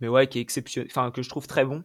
[0.00, 0.88] mais ouais, qui est exceptionnel.
[0.90, 1.84] Enfin, que je trouve très bon.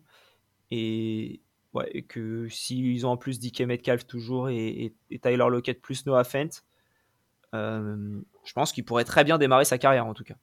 [0.72, 1.42] Et,
[1.74, 6.06] ouais, et que s'ils ont en plus DK Metcalf toujours et, et, Tyler Lockett plus
[6.06, 6.64] Noah Fent,
[7.54, 10.36] je pense qu'il pourrait très bien démarrer sa carrière en tout cas.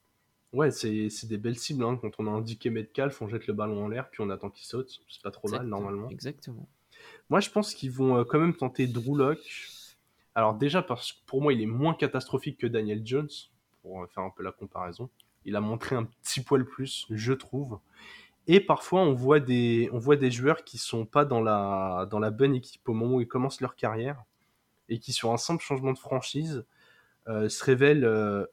[0.51, 1.83] Ouais, c'est des belles cibles.
[1.83, 1.99] Hein.
[2.01, 4.65] Quand on a indiqué Metcalf, on jette le ballon en l'air, puis on attend qu'il
[4.65, 5.01] saute.
[5.07, 6.09] C'est pas trop mal normalement.
[6.09, 6.67] Exactement.
[7.29, 9.39] Moi, je pense qu'ils vont euh, quand même tenter Drew Lock.
[10.33, 13.29] Alors, déjà, parce que pour moi, il est moins catastrophique que Daniel Jones,
[13.81, 15.09] pour euh, faire un peu la comparaison.
[15.45, 17.79] Il a montré un petit poil plus, je trouve.
[18.47, 22.19] Et parfois, on voit des, on voit des joueurs qui sont pas dans la, dans
[22.19, 24.23] la bonne équipe au moment où ils commencent leur carrière
[24.89, 26.65] et qui, sur un simple changement de franchise, euh,
[27.29, 28.45] se révèle euh,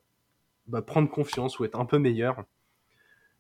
[0.67, 2.45] bah, prendre confiance ou être un peu meilleur.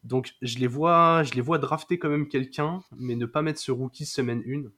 [0.02, 3.60] Donc je les vois, je les vois drafter quand même quelqu'un, mais ne pas mettre
[3.60, 4.70] ce rookie semaine 1.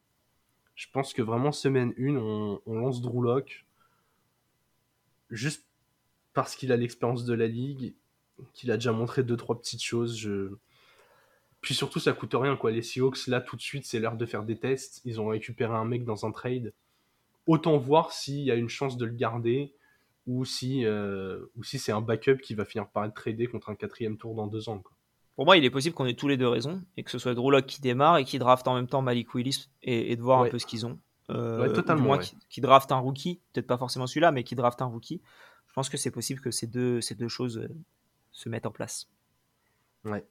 [0.74, 3.42] Je pense que vraiment semaine 1, on, lance Drew.
[5.30, 5.66] Juste
[6.32, 7.94] parce qu'il a l'expérience de la ligue,
[8.54, 10.28] qu'il a déjà montré deux trois petites choses.
[11.60, 12.70] Puis surtout, ça coûte rien quoi.
[12.70, 15.02] Les Seahawks là tout de suite, c'est l'heure de faire des tests.
[15.04, 16.72] Ils ont récupéré un mec dans un trade.
[17.46, 19.74] Autant voir s'il y a une chance de le garder
[20.28, 23.70] ou si, euh, ou si c'est un backup qui va finir par être tradé contre
[23.70, 24.78] un quatrième tour dans deux ans.
[24.78, 24.92] Quoi.
[25.34, 27.32] Pour moi, il est possible qu'on ait tous les deux raison et que ce soit
[27.34, 30.48] Drew qui démarre et qui draft en même temps Malik Willis et, de voir un
[30.48, 30.98] peu ce qu'ils ont.
[31.30, 32.18] Euh, totalement.
[32.48, 35.22] qui, draft un rookie, peut-être pas forcément celui-là, mais qui draft un rookie.
[35.68, 37.68] Je pense que c'est possible que ces deux, ces deux choses euh,
[38.32, 39.08] se mettent en place.
[40.04, 40.24] Ouais.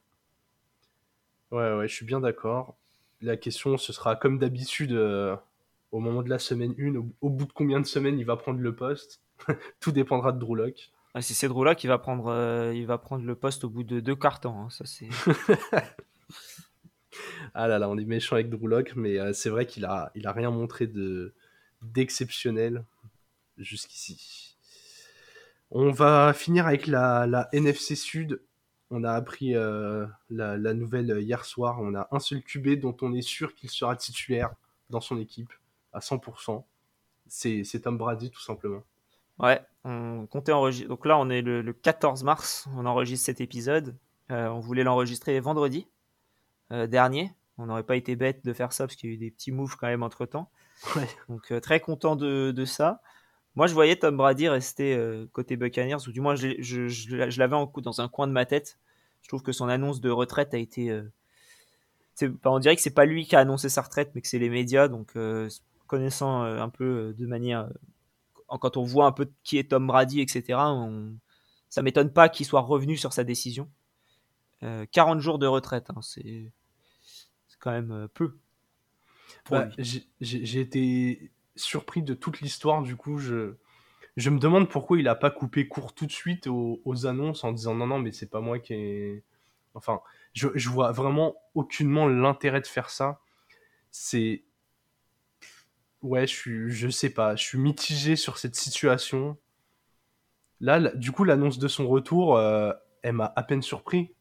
[1.52, 2.76] Ouais, ouais, je suis bien d'accord.
[3.22, 5.36] La question, ce sera comme d'habitude euh,
[5.92, 8.60] au moment de la semaine 1, au, bout de combien de semaines il va prendre
[8.60, 9.22] le poste?
[9.80, 10.92] Tout dépendra de Drew Lock.
[11.14, 13.84] Ah, si c'est Drew qui va prendre, euh, il va prendre le poste au bout
[13.84, 14.60] de deux cartons.
[14.60, 15.10] Hein, ça c'est.
[17.54, 20.28] ah là là, on est méchant avec Drew mais euh, c'est vrai qu'il a, il
[20.28, 21.34] a rien montré de
[21.82, 22.84] d'exceptionnel
[23.58, 24.56] jusqu'ici.
[25.72, 28.42] On va finir avec la, la NFC Sud.
[28.90, 31.80] On a appris euh, la, la, nouvelle hier soir.
[31.82, 34.54] On a un seul QB dont on est sûr qu'il sera titulaire
[34.90, 35.52] dans son équipe
[35.94, 36.64] à 100%.
[37.28, 38.84] C'est Tom Brady tout simplement.
[39.40, 40.88] Ouais, on comptait enregistrer.
[40.88, 43.96] Donc là, on est le, 14 mars, on enregistre cet épisode.
[44.32, 45.88] Euh, on voulait l'enregistrer vendredi
[46.72, 47.32] euh, dernier.
[47.58, 49.52] On n'aurait pas été bête de faire ça parce qu'il y a eu des petits
[49.52, 50.50] moves quand même entre temps.
[51.30, 53.02] Donc euh, très content de, ça.
[53.56, 58.02] Moi, je voyais Tom Brady rester côté Buccaneers, ou du moins, je, je, l'avais dans
[58.02, 58.78] un coin de ma tête.
[59.24, 61.02] Je trouve que son annonce de retraite a été.
[62.46, 64.52] on dirait que c'est pas lui qui a annoncé sa retraite, mais que c'est les
[64.52, 64.88] médias.
[64.88, 65.18] Donc,
[65.88, 67.68] connaissant un peu de manière
[68.48, 71.16] quand on voit un peu qui est Tom Brady, etc., on,
[71.70, 73.70] ça m'étonne pas qu'il soit revenu sur sa décision.
[74.62, 76.52] 40 euh, jours de retraite, hein, c'est
[77.60, 78.38] quand même euh, peu.
[79.50, 83.56] Bah, j'ai été surpris de toute l'histoire, du coup, je,
[84.16, 87.52] je me demande pourquoi il n'a pas coupé court tout de suite aux, annonces en
[87.52, 89.24] disant non, non, mais c'est pas moi qui ai.
[89.74, 90.02] Enfin,
[90.34, 93.22] je, je vois vraiment aucunement l'intérêt de faire ça.
[93.92, 94.44] C'est
[96.02, 99.38] ouais, je suis, je sais pas, je suis mitigé sur cette situation.
[100.60, 102.72] Là, du coup, l'annonce de son retour, euh,
[103.04, 104.14] elle m'a à peine surpris.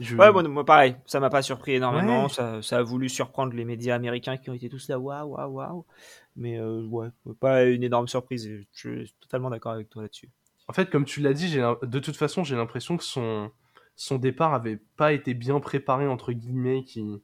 [0.00, 2.28] Ouais, moi, pareil, ça m'a pas surpris énormément.
[2.28, 5.86] Ça, a voulu surprendre les médias américains qui ont été tous là, waouh, waouh, waouh.
[6.34, 7.08] Mais euh, ouais,
[7.38, 8.48] pas une énorme surprise.
[8.72, 10.30] Je suis totalement d'accord avec toi là-dessus.
[10.66, 13.50] En fait, comme tu l'as dit, de toute façon, j'ai l'impression que son,
[13.94, 17.20] son départ avait pas été bien préparé, entre guillemets, qui n'y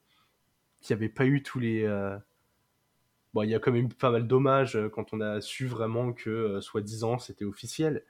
[0.90, 2.16] avait pas eu tous les, euh,
[3.38, 6.12] Bon, il y a quand même pas mal d'hommages euh, quand on a su vraiment
[6.12, 8.02] que, euh, soi-disant, c'était officiel.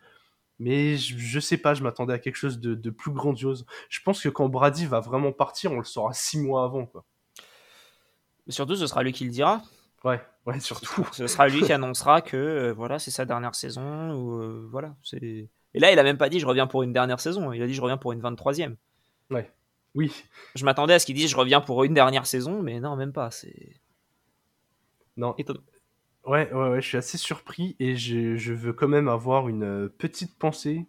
[0.58, 3.66] Mais je, sais pas, je m'attendais à quelque chose de, plus grandiose.
[3.90, 7.04] Je pense que quand Brady va vraiment partir, on le saura six mois avant, quoi.
[8.48, 9.60] surtout, ce sera lui qui le dira.
[10.02, 11.06] Ouais, ouais, surtout.
[11.12, 14.12] Ce sera lui qui annoncera que euh, voilà, c'est sa dernière saison.
[14.12, 15.50] Ou, voilà, c'est...
[15.74, 17.52] Et là, il a même pas dit je reviens pour une dernière saison.
[17.52, 18.76] Il a dit je reviens pour une 23e.
[19.30, 19.52] Ouais.
[19.94, 20.10] Oui.
[20.54, 23.12] Je m'attendais à ce qu'il dise je reviens pour une dernière saison, mais non, même
[23.12, 23.30] pas.
[23.30, 23.76] C'est.
[25.18, 25.34] Non.
[26.24, 29.88] Ouais, ouais, ouais, je suis assez surpris et je, veux quand même avoir une euh,
[29.98, 30.86] petite pensée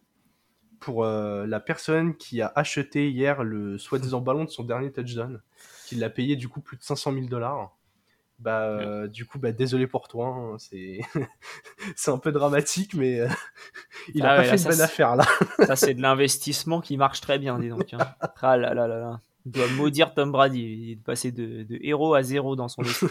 [0.79, 5.41] pour euh, la personne qui a acheté hier le soi-disant ballon de son dernier touchdown,
[5.87, 7.75] qui l'a payé du coup plus de 500 000 dollars.
[8.37, 10.99] Bah, euh, du coup, bah, désolé pour toi, hein, c'est
[11.95, 13.19] c'est un peu dramatique, mais
[14.13, 15.25] il a pas fait une bonne affaire là.
[15.65, 17.93] ça, c'est de l'investissement qui marche très bien, dis donc.
[17.93, 17.97] Hein.
[18.41, 19.21] Ah là là là là.
[19.45, 23.09] Il doit maudire Tom Brady, de passer de, de héros à zéro dans son esprit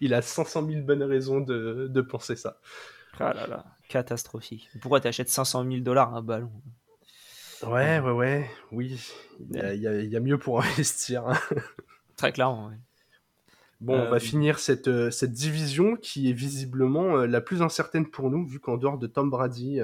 [0.00, 2.58] il a 500 000 bonnes raisons de, de penser ça.
[3.18, 4.68] Ah là là, catastrophique.
[4.80, 6.50] Pourquoi t'achètes 500 000 dollars un ballon?
[7.62, 9.00] Ouais, ouais, ouais, oui.
[9.50, 11.26] Il y a, il y a, mieux pour investir.
[11.28, 11.38] Hein.
[12.16, 12.78] Très clairement, ouais.
[13.82, 17.62] Bon, on va euh, finir cette, euh, cette division qui est visiblement euh, la plus
[17.62, 19.80] incertaine pour nous, vu qu'en dehors de Tom Brady,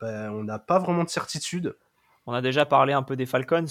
[0.00, 1.76] ben, on n'a pas vraiment de certitude.
[2.26, 3.66] On a déjà parlé un peu des Falcons.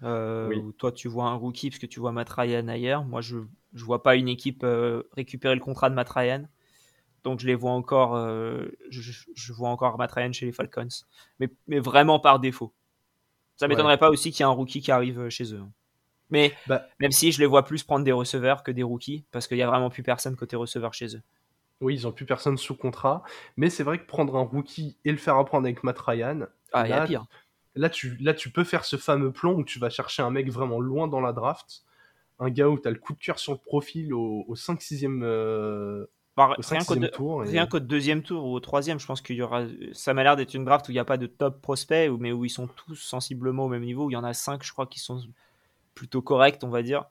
[0.00, 3.04] Toi, tu vois un rookie parce que tu vois Matt Ryan ailleurs.
[3.04, 3.38] Moi, je
[3.74, 6.44] je vois pas une équipe euh, récupérer le contrat de Matt Ryan.
[7.24, 10.88] Donc je les vois encore, euh, je, vois encore Matt Ryan chez les Falcons,
[11.40, 12.72] mais, mais vraiment par défaut.
[13.56, 15.62] Ça m'étonnerait pas aussi qu'il y ait un rookie qui arrive euh, chez eux.
[16.30, 16.86] Mais bah.
[17.00, 19.62] même si je les vois plus prendre des receveurs que des rookies, parce qu'il y
[19.62, 21.22] a vraiment plus personne côté receveur chez eux.
[21.80, 23.22] Oui, ils ont plus personne sous contrat,
[23.56, 26.82] mais c'est vrai que prendre un rookie et le faire apprendre avec Matt Ryan, ah,
[26.82, 27.26] là, y a pire.
[27.78, 30.50] Là tu, là, tu peux faire ce fameux plan où tu vas chercher un mec
[30.50, 31.84] vraiment loin dans la draft
[32.38, 36.06] un gars où tu as le coup de cœur sur le profil au, 5-6e euh,
[36.36, 39.64] Bah, rien qu'au deuxième tour ou au troisième, je pense qu'il y aura.
[39.92, 42.32] Ça m'a l'air d'être une draft où il n'y a pas de top prospect, mais
[42.32, 44.06] où ils sont tous sensiblement au même niveau.
[44.06, 45.20] Où il y en a cinq, je crois, qui sont
[45.94, 47.06] plutôt corrects, on va dire,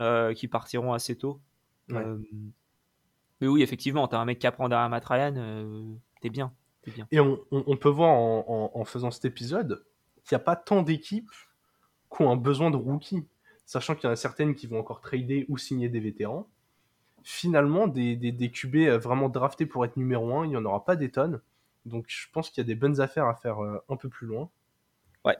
[0.00, 1.40] euh, qui partiront assez tôt.
[1.92, 2.18] Euh,
[3.40, 5.82] mais oui, effectivement, tu as un mec qui apprend derrière Matt Ryan, euh,
[6.20, 6.52] t'es bien,
[6.86, 7.06] bien.
[7.12, 9.84] Et on, peut voir en, faisant cet épisode
[10.24, 11.30] qu'il n'y a pas tant d'équipes
[12.14, 13.24] qui ont un besoin de rookies,
[13.66, 16.48] sachant qu'il y en a certaines qui vont encore trader ou signer des vétérans
[17.22, 20.96] finalement, des, des, QB vraiment draftés pour être numéro 1, il n'y en aura pas
[20.96, 21.40] des tonnes.
[21.86, 24.26] Donc je pense qu'il y a des bonnes affaires à faire euh, un peu plus
[24.26, 24.48] loin.
[25.24, 25.36] Ouais.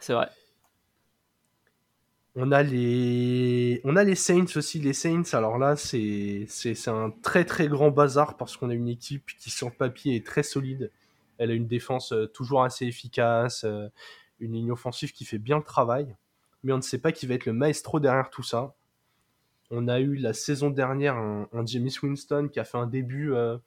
[0.00, 0.28] C'est vrai.
[2.34, 4.78] On a les, on a les Saints aussi.
[4.78, 8.88] Les Saints, alors là, c'est, c'est, un très très grand bazar parce qu'on a une
[8.88, 10.92] équipe qui, sur papier, est très solide.
[11.38, 13.64] Elle a une défense euh, toujours assez efficace,
[14.40, 16.16] une ligne offensive qui fait bien le travail.
[16.62, 18.74] Mais on ne sait pas qui va être le maestro derrière tout ça.
[19.70, 23.58] On a eu la saison dernière un, James Winston qui a fait un début euh,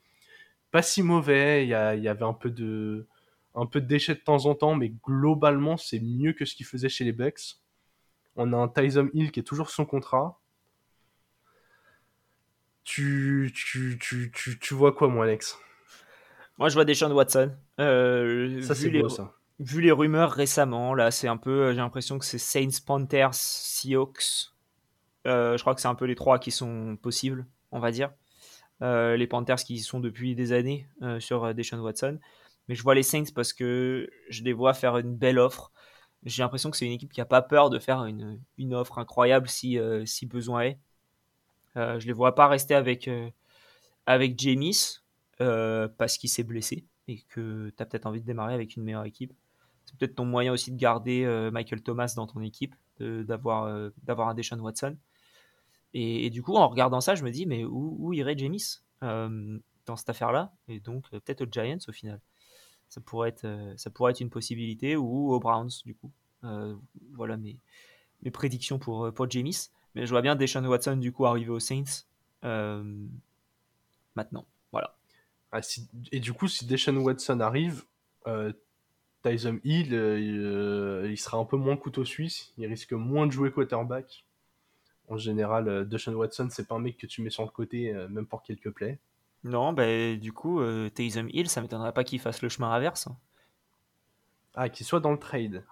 [0.72, 1.64] pas si mauvais.
[1.66, 3.08] Il y, avait un peu de
[3.54, 6.90] un de déchets de temps en temps, mais globalement c'est mieux que ce qu'il faisait
[6.90, 7.58] chez les Bucks.
[8.36, 10.40] On a un Tyson Hill qui est toujours son contrat.
[12.84, 13.54] Tu,
[14.72, 15.58] vois quoi, moi, Alex?
[16.58, 17.52] Moi, je vois Deshaun Watson.
[17.80, 19.34] Euh, ça, c'est beau, ça.
[19.60, 21.72] Vu les rumeurs récemment, là, c'est un peu.
[21.72, 24.52] J'ai l'impression que c'est Saints, Panthers, Seahawks.
[25.28, 28.12] Euh, je crois que c'est un peu les trois qui sont possibles, on va dire.
[28.82, 32.20] Euh, les Panthers qui y sont depuis des années euh, sur Deshaun Watson.
[32.68, 35.72] Mais je vois les Saints parce que je les vois faire une belle offre.
[36.24, 38.98] J'ai l'impression que c'est une équipe qui n'a pas peur de faire une, une offre
[38.98, 40.80] incroyable si, si besoin est.
[41.76, 43.10] je les vois pas rester avec,
[44.06, 44.36] avec
[45.42, 48.84] James parce qu'il s'est blessé et que tu as peut-être envie de démarrer avec une
[48.84, 49.34] meilleure équipe.
[49.86, 54.34] C'est peut-être ton moyen aussi de garder Michael Thomas dans ton équipe, d'avoir d'avoir un
[54.34, 54.96] Deshaun Watson.
[55.94, 58.58] Et, du coup, en regardant ça, je me dis, mais où, irait James
[59.04, 60.54] euh, dans cette affaire-là?
[60.68, 62.22] Et donc, euh, peut-être aux Giants au final.
[62.88, 66.12] Ça pourrait, être, euh, ça pourrait être une possibilité, ou aux Browns, du coup.
[67.14, 67.60] voilà mes,
[68.24, 69.52] mes prédictions pour, pour James.
[69.96, 72.06] Mais je vois bien Deshaun Watson, du coup, arriver aux Saints
[74.16, 74.46] maintenant.
[75.52, 75.62] Ah,
[76.12, 77.84] et du coup, si Deshaun Watson arrive,
[79.24, 82.54] Tyson Hill, il sera un peu moins couteau suisse.
[82.58, 84.26] Il risque moins de jouer quarterback
[85.12, 87.94] en général, euh, Deshaun Watson, c'est pas un mec que tu mets sur le côté,
[87.94, 88.98] euh, même pour quelques plays.
[89.44, 93.10] Non, bah, du coup, euh, Taysom Hill, ça m'étonnerait pas qu'il fasse le chemin inverse.
[94.56, 95.66] Ah, qu'il soit dans le trade.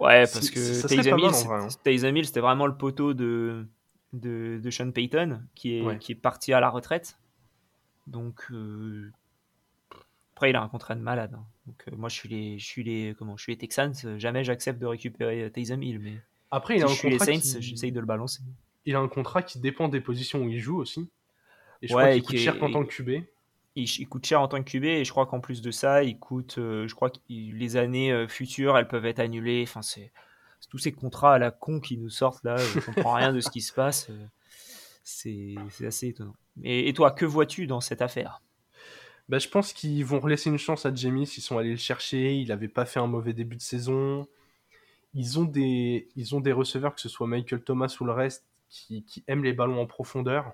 [0.00, 3.66] Ouais, parce que Taysom Hill, Hill, c'était vraiment le poteau de,
[4.12, 7.18] de, de Sean Payton, qui est, qui est parti à la retraite.
[8.08, 8.50] Donc,
[10.34, 11.34] après, il a un contrat de malade.
[11.34, 11.44] Hein.
[11.66, 13.94] Donc, moi, je suis les, je suis les, comment, je suis les Texans.
[14.18, 16.20] Jamais j'accepte de récupérer Taysom Hill, mais.
[16.50, 17.62] Après, il a un contrat qui...
[17.62, 18.40] j'essaye de le balancer.
[18.86, 21.08] Il a un contrat qui dépend des positions où il joue aussi.
[21.82, 23.24] Et je crois qu'il coûte cher en tant que QB.
[23.76, 26.18] Il, coûte cher en tant que QB et je crois qu'en plus de ça, il
[26.18, 26.58] coûte.
[26.58, 29.62] Euh, je crois que les années euh, futures, elles peuvent être annulées.
[29.66, 30.10] Enfin, c'est
[30.68, 32.56] tous ces contrats à la con qui nous sortent là.
[32.56, 34.10] Je comprends rien de ce qui se passe.
[35.10, 36.34] C'est assez étonnant.
[36.62, 38.42] Et, toi, que vois-tu dans cette affaire?
[39.28, 41.24] Bah, je pense qu'ils vont laisser une chance à Jamie.
[41.36, 42.34] Ils sont allés le chercher.
[42.36, 44.26] Il n'avait pas fait un mauvais début de saison
[45.14, 48.46] ils ont des, ils ont des receveurs, que ce soit Michael Thomas ou le reste,
[48.68, 50.52] qui, aiment les ballons en profondeur.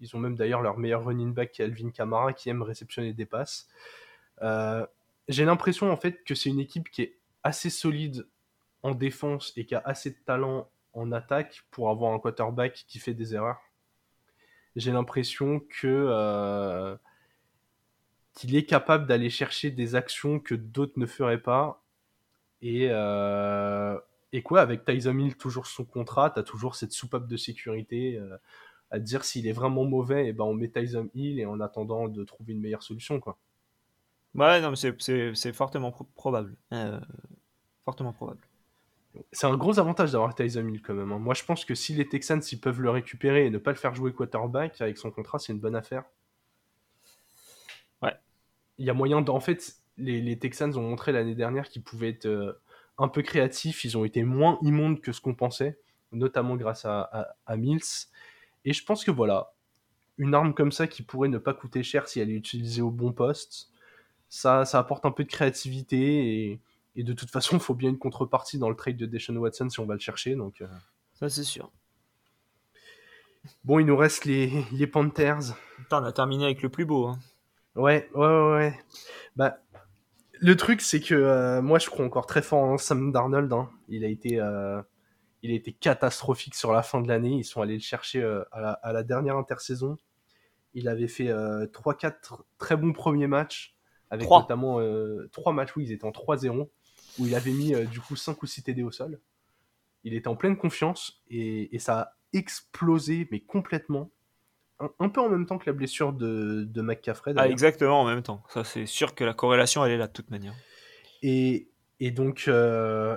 [0.00, 3.26] Ils ont même d'ailleurs leur meilleur running back qui Alvin Kamara, qui aime réceptionner des
[3.26, 3.68] passes.
[4.42, 4.84] Euh,
[5.28, 8.26] j'ai l'impression en fait que c'est une équipe qui est assez solide
[8.82, 12.98] en défense et qui a assez de talent en attaque pour avoir un quarterback qui
[12.98, 13.60] fait des erreurs.
[14.76, 16.96] J'ai l'impression que euh,
[18.34, 21.82] qu'il est capable d'aller chercher des actions que d'autres ne feraient pas
[22.62, 23.98] et, euh,
[24.32, 28.16] et quoi, avec Tyson Hill toujours son contrat, tu as toujours cette soupape de sécurité
[28.16, 28.36] euh,
[28.90, 31.46] à te dire s'il est vraiment mauvais, et eh ben on met Tyson Hill et
[31.46, 33.20] en attendant de trouver une meilleure solution.
[33.20, 33.38] quoi.
[34.34, 36.54] Ouais, non, mais c'est fortement probable.
[37.84, 38.40] Fortement probable.
[39.30, 41.12] C'est un gros avantage d'avoir Tyson Hill quand même.
[41.12, 41.18] Hein.
[41.18, 43.76] Moi, je pense que si les Texans ils peuvent le récupérer et ne pas le
[43.76, 46.04] faire jouer quarterback avec son contrat, c'est une bonne affaire.
[48.00, 48.14] Ouais.
[48.78, 52.26] Il y a moyen d'en fait, les, Texans ont montré l'année dernière qu'ils pouvaient être
[52.26, 52.58] euh,
[52.98, 53.84] un peu créatifs.
[53.84, 55.78] Ils ont été moins immondes que ce qu'on pensait,
[56.10, 58.08] notamment grâce à, Mills.
[58.64, 59.52] Et je pense que voilà,
[60.16, 62.90] une arme comme ça qui pourrait ne pas coûter cher si elle est utilisée au
[62.90, 63.70] bon poste,
[64.30, 66.60] ça, ça apporte un peu de créativité et,
[66.96, 69.80] de toute façon, il faut bien une contrepartie dans le trade de Deshaun Watson si
[69.80, 70.34] on va le chercher.
[70.34, 70.66] Donc, euh.
[71.14, 71.70] Ça, c'est sûr.
[73.64, 75.56] Bon, il nous reste les, les Panthers.
[75.90, 77.06] on a terminé avec le plus beau.
[77.06, 77.18] Hein.
[77.74, 78.78] Ouais, ouais, ouais, ouais.
[79.36, 79.58] Bah,
[80.40, 83.52] le truc, c'est que euh, moi, je crois encore très fort en Sam Darnold.
[83.52, 83.70] Hein.
[83.88, 84.80] Il, a été, euh,
[85.42, 87.36] il a été catastrophique sur la fin de l'année.
[87.36, 88.22] Ils sont allés le chercher
[88.52, 89.96] à, la, dernière intersaison.
[90.74, 93.76] Il avait fait 3-4 très bons premiers matchs,
[94.10, 94.80] avec notamment
[95.32, 96.68] 3 matchs où ils étaient en 3-0,
[97.18, 99.20] où il avait mis du coup 5 ou 6 TD au sol.
[100.04, 104.10] Il était en pleine confiance et, et ça a explosé, mais complètement.
[104.80, 107.34] Un, un peu en même temps que la blessure de, de McCaffrey.
[107.36, 108.42] Ah, exactement, en même temps.
[108.48, 110.54] Ça, c'est sûr que la corrélation, elle est là de toute manière.
[111.22, 111.68] Et,
[112.00, 113.16] et donc, euh,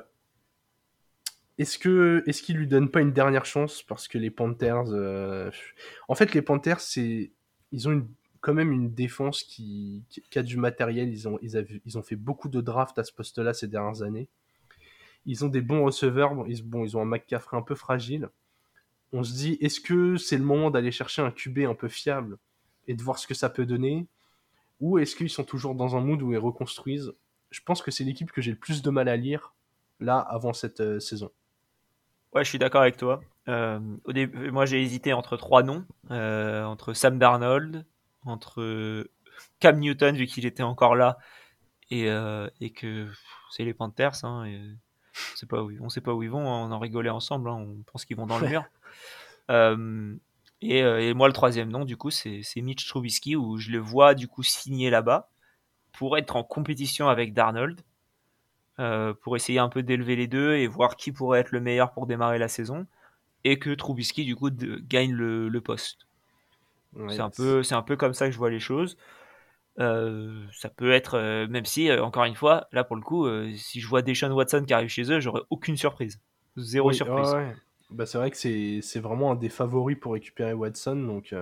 [1.57, 5.49] est-ce que est-ce qu'il lui donne pas une dernière chance parce que les Panthers, euh,
[6.07, 7.31] en fait, les Panthers, c'est
[7.71, 8.07] ils ont une,
[8.45, 10.03] quand même une défense qui,
[10.35, 11.09] a du matériel.
[11.11, 14.27] Ils ont ils, ont fait beaucoup de drafts à ce poste-là ces dernières années.
[15.25, 16.31] Ils ont des bons receveurs.
[16.47, 18.29] Ils ont un McCaffrey un peu fragile.
[19.13, 22.37] On se dit, est-ce que c'est le moment d'aller chercher un QB un peu fiable
[22.87, 24.05] et de voir ce que ça peut donner?
[24.79, 27.13] Ou est-ce qu'ils sont toujours dans un mood où ils reconstruisent?
[27.49, 29.55] Je pense que c'est l'équipe que j'ai le plus de mal à lire
[29.99, 31.31] là avant cette euh, saison.
[32.35, 33.21] Ouais, je suis d'accord avec toi.
[33.47, 37.85] Euh, au début, moi, j'ai hésité entre trois noms, euh, entre Sam Darnold,
[38.25, 39.07] entre
[39.59, 41.17] Cam Newton vu qu'il était encore là
[41.91, 43.09] et, euh, et que
[43.51, 44.23] c'est les Panthers.
[44.25, 44.59] Hein, et
[45.33, 46.41] on sait pas où, on sait pas où ils vont.
[46.47, 47.49] hein, on en rigolait ensemble.
[47.49, 48.65] hein, on pense qu'ils vont dans le mur.
[49.51, 50.15] Euh,
[50.61, 53.71] et, euh, et moi, le troisième nom, du coup, c'est c'est Mitch Trubisky où je
[53.71, 55.29] le vois du coup signer là-bas
[55.93, 57.81] pour être en compétition avec Darnold.
[58.79, 61.91] euh, pour essayer un peu d'élever les deux et voir qui pourrait être le meilleur
[61.93, 62.87] pour démarrer la saison
[63.45, 66.07] et que Trubisky du coup de- gagne le, le poste.
[66.95, 68.97] Ouais, c'est un peu c'est un peu comme ça que je vois les choses.
[69.79, 73.27] Euh, ça peut être euh, même si euh, encore une fois là pour le coup
[73.57, 76.21] si je vois Deshaun Watson qui arrive chez eux j'aurais aucune surprise
[76.55, 77.53] zéro Oui, surprise ouais.
[77.89, 80.95] Bah, c'est vrai que c'est vraiment un des favoris pour récupérer Watson.
[80.95, 81.33] Donc,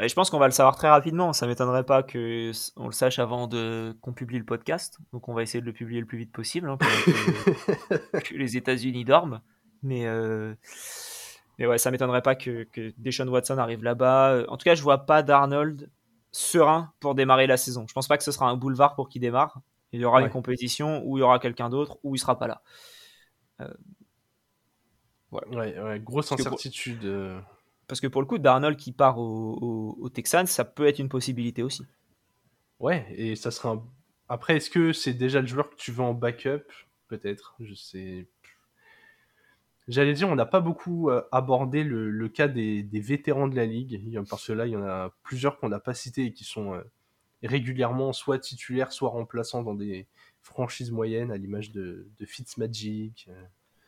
[0.00, 2.92] Et je pense qu'on va le savoir très rapidement ça m'étonnerait pas que on le
[2.92, 6.06] sache avant de qu'on publie le podcast donc on va essayer de le publier le
[6.06, 9.42] plus vite possible hein, pendant que, que les États-Unis dorment
[9.82, 10.06] mais
[11.58, 14.82] mais ouais ça m'étonnerait pas que, que Deshaun Watson arrive là-bas en tout cas je
[14.82, 15.90] vois pas d'Arnold
[16.32, 19.20] serein pour démarrer la saison je pense pas que ce sera un boulevard pour qu'il
[19.22, 19.60] démarre
[19.92, 20.24] il y aura Ouais.
[20.24, 22.62] une compétition où il y aura quelqu'un d'autre ou il sera pas là
[25.32, 27.04] ouais, ouais, grosse Parce que pour- incertitude.
[27.04, 27.40] euh,
[27.86, 30.98] parce que pour le coup Darnold qui part au, au, au Texans ça peut être
[30.98, 31.84] une possibilité aussi
[32.80, 33.82] Ouais, et ça sera un...
[34.28, 36.64] Après, est-ce que c'est déjà le joueur que tu veux en backup?
[37.08, 38.26] Peut-être, je sais.
[39.86, 43.56] J'allais dire, on n'a pas beaucoup euh, abordé le, le cas des, des vétérans de
[43.56, 46.32] la ligue, parce que là, il y en a plusieurs qu'on n'a pas cités et
[46.32, 46.80] qui sont euh,
[47.42, 50.06] régulièrement soit titulaires, soit remplaçants dans des
[50.42, 53.26] franchises moyennes, à l'image de, de Fitzmagic.
[53.28, 53.42] euh.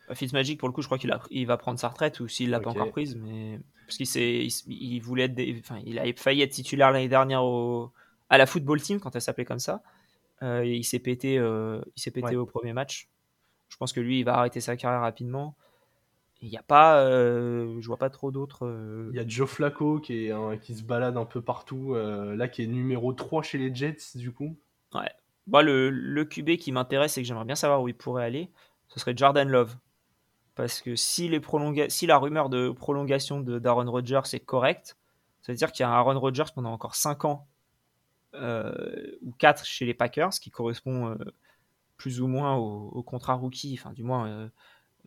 [0.07, 2.49] Bah, Fitzmagic pour le coup je crois qu'il il va prendre sa retraite ou s'il
[2.49, 6.41] l'a pas encore prise mais parce qu'il il, voulait être des- enfin il a failli
[6.43, 7.91] être titulaire l'année dernière au,
[8.29, 9.81] à la football team quand elle s'appelait comme ça
[10.43, 12.35] Euh, et il s'est pété euh, il s'est pété Ouais.
[12.37, 13.09] au premier match
[13.67, 15.57] je pense que lui il va arrêter sa carrière rapidement
[16.41, 19.49] il n'y a pas euh, je vois pas trop d'autres euh, Il y a Joe
[19.49, 23.41] Flacco qui, est qui se balade un peu partout, euh, là qui est numéro 3
[23.43, 24.55] chez les Jets, du coup.
[25.47, 28.51] Moi, le, le QB qui m'intéresse et que j'aimerais bien savoir où il pourrait aller,
[28.89, 29.75] ce serait Jordan Love.
[30.55, 34.97] Parce que si, les prolonga- si la rumeur de prolongation de d'Aaron Rodgers est correcte,
[35.41, 37.47] ça veut dire qu'il y a un Aaron Rodgers pendant encore 5 ans
[39.21, 41.17] ou 4 chez les Packers, ce qui correspond
[41.97, 43.75] plus ou moins au, au contrat rookie.
[43.79, 44.49] Enfin, du moins,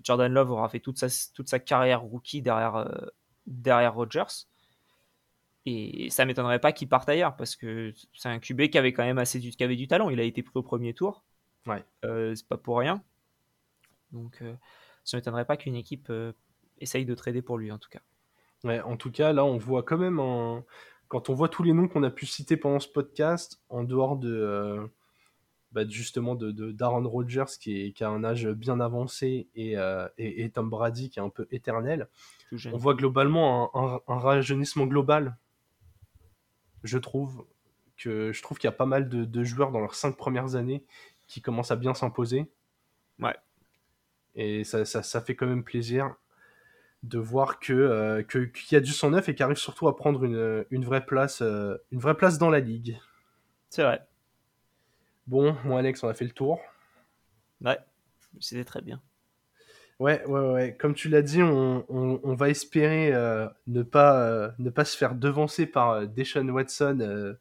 [0.03, 3.07] Jordan Love aura fait toute sa, toute sa carrière rookie derrière, euh,
[3.47, 4.47] derrière Rodgers.
[5.67, 9.05] Et ça m'étonnerait pas qu'il parte ailleurs parce que c'est un QB qui avait quand
[9.05, 10.09] même assez du, qui avait du talent.
[10.11, 11.25] Il a été pris au premier tour.
[11.67, 11.85] Ouais.
[12.05, 13.03] Euh, c'est pas pour rien.
[14.13, 14.55] Donc euh,
[15.05, 16.33] ça m'étonnerait pas qu'une équipe euh,
[16.79, 18.01] essaye de trader pour lui en tout cas.
[18.65, 20.65] Ouais, en tout cas, là, on voit quand même un...
[21.09, 24.17] Quand on voit tous les noms qu'on a pu citer pendant ce podcast, en dehors
[24.17, 24.87] de, euh,
[25.73, 29.77] bah, justement de, de- d'Aaron Rodgers qui, est- qui a un âge bien avancé et,
[29.79, 32.09] euh, et, et Tom Brady qui est un peu éternel,
[32.75, 35.37] on voit globalement un, un- un rajeunissement global.
[36.83, 37.45] Je trouve
[37.97, 40.55] que je trouve qu'il y a pas mal de, de joueurs dans leurs cinq premières
[40.57, 40.83] années
[41.27, 42.51] qui commencent à bien s'imposer.
[43.21, 43.37] Ouais.
[44.35, 46.15] Et ça, ça, ça fait quand même plaisir
[47.03, 49.97] de voir que euh, qu'il y a du sang neuf et qui arrive surtout à
[49.97, 52.99] prendre une, une vraie place euh, une vraie place dans la ligue.
[53.69, 54.01] C'est vrai.
[55.31, 56.59] Bon, moi Alex, on a fait le tour.
[57.65, 57.79] Ouais.
[58.41, 59.01] C'était très bien.
[60.01, 60.77] Ouais, ouais, ouais.
[60.77, 64.85] Comme tu l'as dit, on, on- on va espérer euh, ne, pas, euh, ne pas
[64.85, 67.37] se faire devancer par euh, Deshaun Watson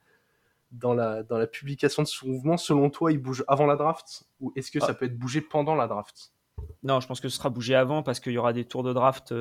[0.72, 2.58] dans, la, dans la publication de ce mouvement.
[2.58, 4.86] Selon toi, il bouge avant la draft Ou est-ce que Ah.
[4.88, 6.32] ça peut être bougé pendant la draft?
[6.84, 8.94] Non, je pense que ce sera bougé avant parce qu'il y aura des tours de
[8.94, 9.34] draft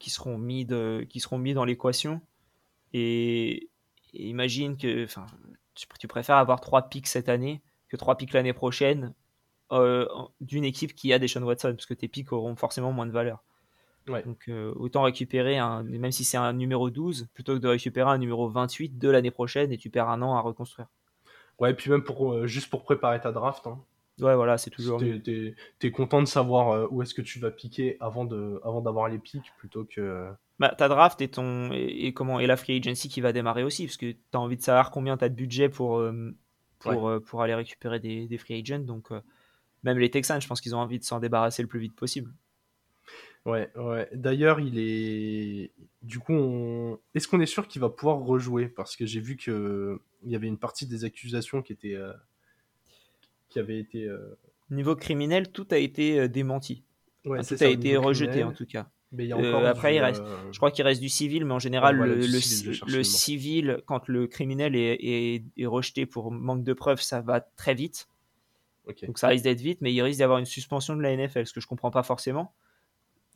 [0.00, 2.20] qui, seront mis de- qui seront mis dans l'équation.
[2.92, 3.68] Et,
[4.14, 5.06] et imagine que
[5.74, 9.14] tu, tu préfères avoir trois picks cette année que trois picks l'année prochaine
[9.72, 10.06] euh,
[10.40, 13.12] d'une équipe qui a des Sean Watson parce que tes picks auront forcément moins de
[13.12, 13.42] valeur.
[14.06, 18.18] Donc autant récupérer un, même si c'est un numéro 12, plutôt que de récupérer un
[18.18, 20.88] numéro 28 de l'année prochaine et tu perds un an à reconstruire.
[21.58, 23.66] Ouais, et puis même pour, juste pour préparer ta draft.
[23.66, 23.80] Hein.
[24.20, 25.00] Ouais, voilà, c'est toujours.
[25.00, 29.18] T'es es, content de savoir où est-ce que tu vas piquer avant d'avoir avant les
[29.18, 30.28] pics plutôt que.
[30.58, 33.86] Bah, ta draft et, ton, et, comment, et la free agency qui va démarrer aussi,
[33.86, 35.98] parce que tu as envie de savoir combien tu as de budget pour,
[36.84, 38.78] pour, pour aller récupérer des, des free agents.
[38.78, 39.08] Donc,
[39.82, 42.32] même les Texans, je pense qu'ils ont envie de s'en débarrasser le plus vite possible.
[43.44, 44.08] Ouais, ouais.
[44.14, 45.70] D'ailleurs, il est.
[46.02, 48.68] Du coup, est-ce qu'on est sûr qu'il va pouvoir rejouer?
[48.68, 51.94] Parce que j'ai vu qu'il y avait une partie des accusations qui était.
[51.94, 52.12] Euh,
[53.50, 54.04] qui avait été.
[54.06, 54.38] Euh,
[54.70, 56.84] Niveau criminel, tout a été euh, démenti.
[57.26, 58.90] Ouais, tout a été rejeté en tout cas.
[59.14, 61.54] Mais il y a encore après, il reste, je crois qu'il reste du civil, mais
[61.54, 66.72] en général, le, le, civil, quand le criminel est, est, est, rejeté pour manque de
[66.72, 68.08] preuves, ça va très vite.
[69.06, 71.52] Donc ça risque d'être vite, mais il risque d'avoir une suspension de la NFL, ce
[71.52, 72.52] que je comprends pas forcément.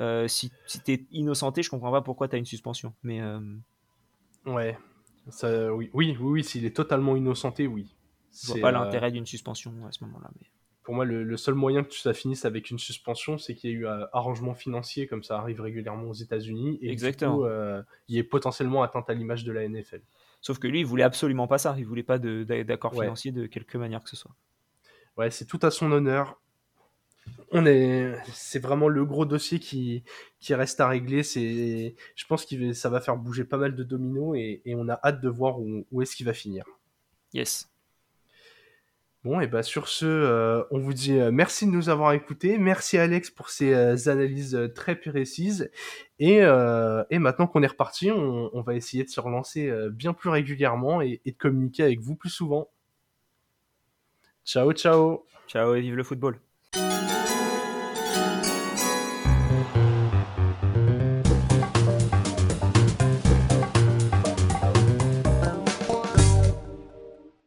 [0.01, 2.95] Euh, si si tu es innocenté, je comprends pas pourquoi tu as une suspension.
[3.03, 3.41] Mais euh,
[4.47, 4.79] Ouais,
[5.31, 7.95] ça, oui, oui, oui, s'il est totalement innocenté, oui.
[8.33, 10.31] Je vois pas euh, l'intérêt d'une suspension à ce moment-là.
[10.37, 10.47] Mais...
[10.89, 13.77] Pour moi, le, seul moyen que ça finisse avec une suspension, c'est qu'il y ait
[13.77, 17.47] eu un arrangement financier, comme ça arrive régulièrement aux États-Unis, et Exactement.
[18.09, 20.01] il y ait potentiellement atteinte à l'image de la NFL.
[20.41, 21.75] Sauf que lui, il voulait absolument pas ça.
[21.77, 24.35] Il voulait pas d'accord financier de quelque manière que ce soit.
[25.19, 26.41] Ouais, c'est tout à son honneur
[27.51, 30.03] on est, c'est vraiment le gros dossier qui,
[30.41, 31.23] qui reste à régler.
[31.23, 34.99] C'est, je pense que ça va faire bouger pas mal de dominos et, on a
[35.05, 36.65] hâte de voir où, est-ce qu'il va finir.
[37.35, 37.69] Yes.
[39.25, 42.57] Bon, et bah sur ce, euh, on vous dit euh, merci de nous avoir écoutés.
[42.57, 45.71] Merci Alex pour ces euh, analyses très précises.
[46.21, 46.41] Et,
[47.19, 51.33] maintenant qu'on est reparti, on, va essayer de se relancer bien plus régulièrement et, et
[51.33, 52.71] de communiquer avec vous plus souvent.
[54.45, 55.27] Ciao, ciao.
[55.49, 56.41] Ciao et vive le football.